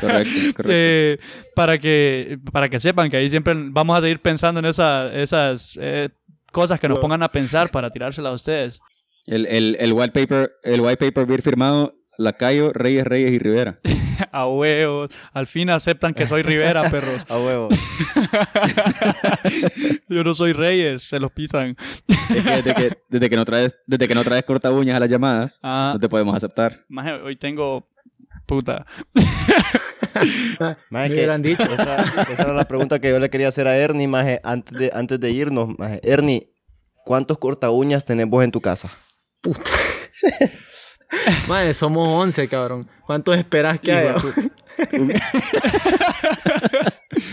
[0.00, 0.62] Correcto, correcto.
[0.68, 1.18] Eh,
[1.54, 5.76] para, que, para que sepan que ahí siempre vamos a seguir pensando en esa- esas
[5.80, 6.08] eh,
[6.52, 8.80] cosas que nos pongan a pensar para tirárselas a ustedes.
[9.26, 13.78] El, el, el white paper, el white paper bien firmado, Lacayo, Reyes, Reyes y Rivera.
[14.32, 15.10] A huevos.
[15.32, 17.24] Al fin aceptan que soy Rivera, perros.
[17.28, 17.68] A huevo.
[20.08, 21.76] Yo no soy Reyes, se los pisan.
[22.08, 25.00] Es que desde, que, desde que no traes, desde que no traes corta uñas a
[25.00, 26.78] las llamadas, Ah, no te podemos aceptar.
[26.88, 27.88] maje, hoy tengo.
[28.46, 28.86] Puta.
[30.90, 31.62] Maje, que- hubieran dicho.
[31.64, 32.02] Esa,
[32.32, 35.20] esa era la pregunta que yo le quería hacer a Ernie, maje, antes de, antes
[35.20, 35.76] de irnos.
[35.78, 36.00] Maje.
[36.02, 36.50] Ernie,
[37.04, 38.90] ¿cuántos corta uñas tenés vos en tu casa?
[41.48, 42.88] Madre, somos 11, cabrón.
[43.06, 44.14] ¿Cuántos esperas que haya?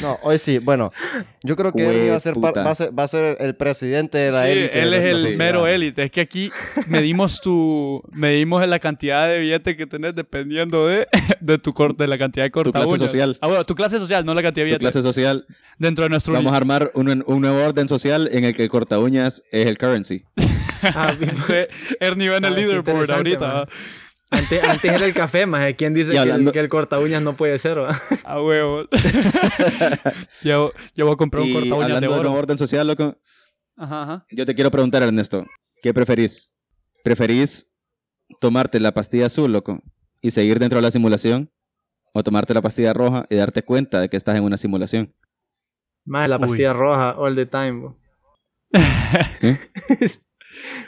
[0.02, 0.60] No, hoy sí.
[0.60, 0.92] Bueno,
[1.44, 4.18] yo creo que Ernie va a ser, va a ser, va a ser el presidente
[4.18, 4.82] de la Sí, élite.
[4.82, 5.38] él es el sociedad.
[5.38, 6.04] mero élite.
[6.04, 6.52] Es que aquí
[6.88, 8.02] medimos tu.
[8.12, 11.08] Medimos la cantidad de billetes que tenés dependiendo de,
[11.42, 13.00] de tu corte, de la cantidad de corta clase uñas.
[13.12, 13.38] social.
[13.42, 14.94] Ah, bueno, tu clase social, no la cantidad de Tu billetes.
[14.94, 15.46] clase social,
[15.78, 16.34] Dentro de nuestro.
[16.34, 19.68] vamos a armar un, un nuevo orden social en el que el corta uñas es
[19.68, 20.24] el currency.
[20.96, 21.68] Ah, Entonces,
[22.00, 23.68] Ernie va en el leaderboard ahorita.
[24.30, 25.74] Antes, antes era el café, más.
[25.76, 27.80] ¿Quién dice Y que, el, hablando- que el corta uñas no puede ser?
[27.80, 27.96] va?
[28.26, 28.88] A huevos.
[30.44, 32.34] ya, voy- ya voy a comprar un Y corta uñas hablando de de oro.
[32.34, 33.18] orden social, loco,
[33.78, 34.26] Ajá, ajá.
[34.32, 35.46] yo te quiero preguntar, Ernesto,
[35.82, 36.54] ¿qué preferís?
[37.04, 37.70] ¿Preferís
[38.40, 39.82] tomarte la pastilla azul, loco,
[40.22, 41.52] y seguir dentro de la simulación?
[42.16, 45.16] ¿O tomarte la pastilla roja y darte cuenta de que estás en una simulación?
[46.06, 46.42] Más la Uy.
[46.42, 47.96] pastilla roja, all the time.
[49.42, 49.58] ¿Eh?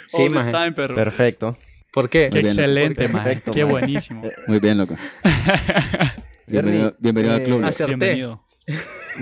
[0.07, 0.51] Sí, All the maje.
[0.51, 0.95] time, perro.
[0.95, 1.57] Perfecto.
[1.93, 2.24] ¿Por qué?
[2.30, 2.45] Qué bien.
[2.47, 3.07] excelente.
[3.09, 4.22] Perfecto, Qué buenísimo.
[4.47, 4.95] Muy bien, loco.
[6.47, 7.63] Bienvenido, al club.
[7.63, 7.95] Acerté.
[7.95, 8.43] Bienvenido.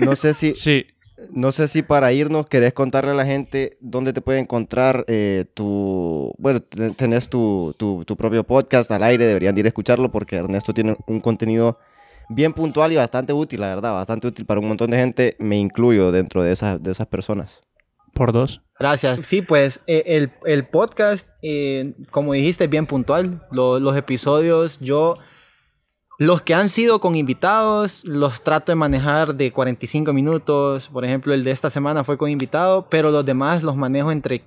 [0.00, 0.86] No sé si, Sí.
[1.30, 5.44] no sé si para irnos querés contarle a la gente dónde te puede encontrar eh,
[5.54, 6.34] tu...
[6.38, 10.10] Bueno, te- tenés tu, tu, tu propio podcast al aire, deberían de ir a escucharlo
[10.10, 11.78] porque Ernesto tiene un contenido
[12.28, 15.58] bien puntual y bastante útil, la verdad, bastante útil para un montón de gente, me
[15.58, 17.60] incluyo dentro de esas, de esas personas.
[18.14, 18.60] Por dos.
[18.78, 19.20] Gracias.
[19.24, 23.46] Sí, pues eh, el, el podcast, eh, como dijiste, es bien puntual.
[23.52, 25.14] Lo- los episodios, yo,
[26.18, 30.88] los que han sido con invitados, los trato de manejar de 45 minutos.
[30.88, 34.42] Por ejemplo, el de esta semana fue con invitado, pero los demás los manejo entre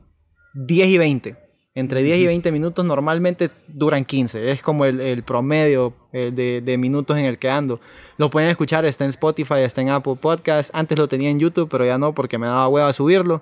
[0.53, 1.36] 10 y 20.
[1.76, 4.49] Entre 10 y 20 minutos normalmente duran 15.
[4.51, 7.80] Es como el, el promedio eh, de, de minutos en el que ando.
[8.18, 10.72] Lo pueden escuchar, está en Spotify, está en Apple Podcast.
[10.74, 13.41] Antes lo tenía en YouTube, pero ya no porque me daba hueva subirlo.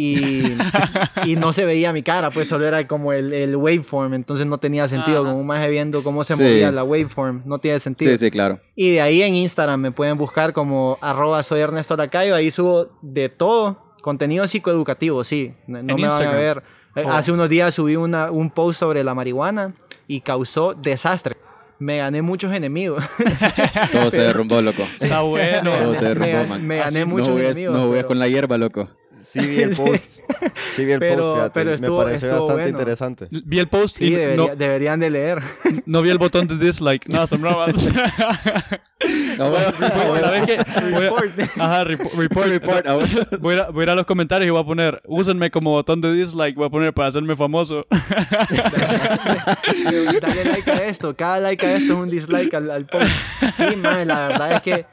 [0.00, 0.56] Y,
[1.24, 4.58] y no se veía mi cara, pues solo era como el, el waveform, entonces no
[4.58, 5.22] tenía sentido.
[5.22, 5.28] Ajá.
[5.30, 6.42] Como un maje viendo cómo se Sí.
[6.44, 8.12] movía la waveform, no tiene sentido.
[8.12, 8.60] Sí, sí, claro.
[8.76, 12.36] Y de ahí en Instagram me pueden buscar como arroba soy Ernesto Lacayo.
[12.36, 13.82] Ahí subo de todo.
[14.00, 15.52] Contenido psicoeducativo, sí.
[15.66, 16.62] No me van a ver.
[16.94, 17.10] Eh, Oh.
[17.10, 19.74] Hace unos días subí una, un post sobre la marihuana
[20.06, 21.36] y causó desastre.
[21.80, 23.04] Me gané muchos enemigos.
[23.92, 24.82] Todo se derrumbó, loco.
[25.00, 25.72] Está bueno.
[25.76, 26.68] Todo se me, derrumbó, me man.
[26.68, 27.76] gané Así muchos no juegues, enemigos.
[27.76, 28.88] no jugues pero- con la hierba, loco.
[29.20, 29.82] Sí vi el Sí.
[29.82, 30.04] post.
[30.76, 31.50] Sí vi el Pero- post, fíjate.
[31.54, 32.78] pero estuvo- Me pareció estuvo bastante bueno.
[32.78, 33.28] interesante.
[33.30, 35.42] Vi el post Sí, y debería- no, deberían de leer.
[35.86, 37.08] no vi el botón de dislike.
[37.08, 37.74] No, son bromas.
[39.38, 40.56] No, bueno, ¿Sabes qué?
[40.82, 41.40] Voy a- Report.
[41.60, 42.46] Ajá, repo- report.
[42.48, 43.28] report, bueno.
[43.40, 45.52] Voy a, ir a- voy a ir a los comentarios y voy a poner, úsenme
[45.52, 47.86] como botón de dislike, voy a poner para hacerme famoso.
[50.20, 51.14] Dale like a esto.
[51.16, 53.06] Cada like a esto es un dislike al, al post.
[53.54, 54.86] Sí, man, la verdad es que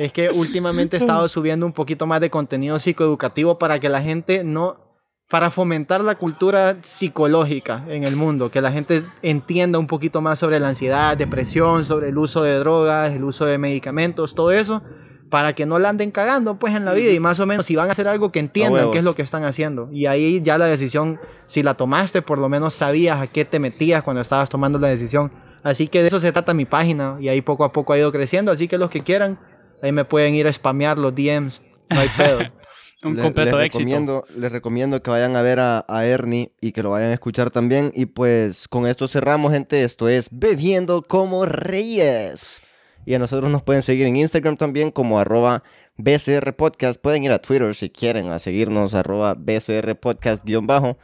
[0.00, 4.00] es que últimamente he estado subiendo un poquito más de contenido psicoeducativo para que la
[4.00, 4.88] gente no
[5.28, 10.40] para fomentar la cultura psicológica en el mundo, que la gente entienda un poquito más
[10.40, 14.82] sobre la ansiedad, depresión, sobre el uso de drogas, el uso de medicamentos, todo eso,
[15.28, 17.76] para que no la anden cagando pues en la vida y más o menos si
[17.76, 19.88] van a hacer algo que entiendan qué es lo que están haciendo.
[19.92, 23.60] Y ahí ya la decisión, si la tomaste, por lo menos sabías a qué te
[23.60, 25.30] metías cuando estabas tomando la decisión.
[25.62, 28.10] Así que de eso se trata mi página y ahí poco a poco ha ido
[28.10, 29.38] creciendo, así que los que quieran,
[29.82, 31.60] ahí me pueden ir a spamear los DMs,
[31.90, 32.40] no hay pedo.
[33.02, 33.78] Un Le- completo les éxito.
[33.78, 37.14] recomiendo, les recomiendo que vayan a ver a, a Ernie y que lo vayan a
[37.14, 37.90] escuchar también.
[37.94, 39.84] Y pues con esto cerramos, gente.
[39.84, 42.60] Esto es Bebiendo como Reyes.
[43.06, 45.62] Y a nosotros nos pueden seguir en Instagram también como arroba
[45.96, 47.00] BCR Podcast.
[47.00, 50.98] Pueden ir a Twitter si quieren a seguirnos arroba BCR Podcast guion bajo.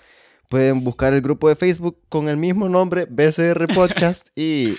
[0.49, 4.29] Pueden buscar el grupo de Facebook con el mismo nombre, BCR Podcast.
[4.37, 4.75] y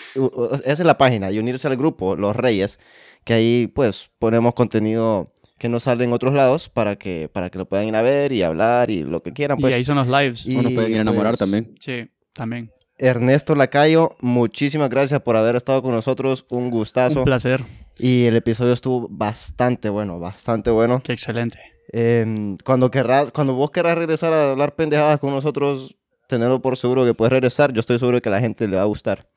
[0.64, 1.32] esa es la página.
[1.32, 2.80] Y unirse al grupo, Los Reyes.
[3.24, 5.26] Que ahí pues ponemos contenido
[5.58, 8.32] que no sale en otros lados para que, para que lo puedan ir a ver
[8.32, 9.58] y hablar y lo que quieran.
[9.58, 9.72] Pues.
[9.72, 10.46] y ahí son los lives.
[10.46, 11.76] Y, Uno puede ir a enamorar pues, también.
[11.80, 12.72] Sí, también.
[12.98, 16.46] Ernesto Lacayo, muchísimas gracias por haber estado con nosotros.
[16.50, 17.20] Un gustazo.
[17.20, 17.64] Un placer.
[18.00, 21.02] y el episodio estuvo bastante bueno, bastante bueno.
[21.04, 21.77] Qué excelente.
[21.90, 25.96] Em, cuando, querrás, cuando vos querrás regresar a hablar pendejadas con nosotros,
[26.28, 27.72] tenerlo por seguro que puedes regresar.
[27.74, 29.28] Yo estoy seguro que a la gente le va a gustar.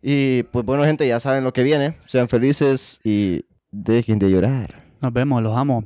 [0.00, 1.96] Y pues bueno, gente, ya saben lo que viene.
[2.06, 4.82] Sean felices y dejen de llorar.
[5.00, 5.84] Nos vemos, los amo.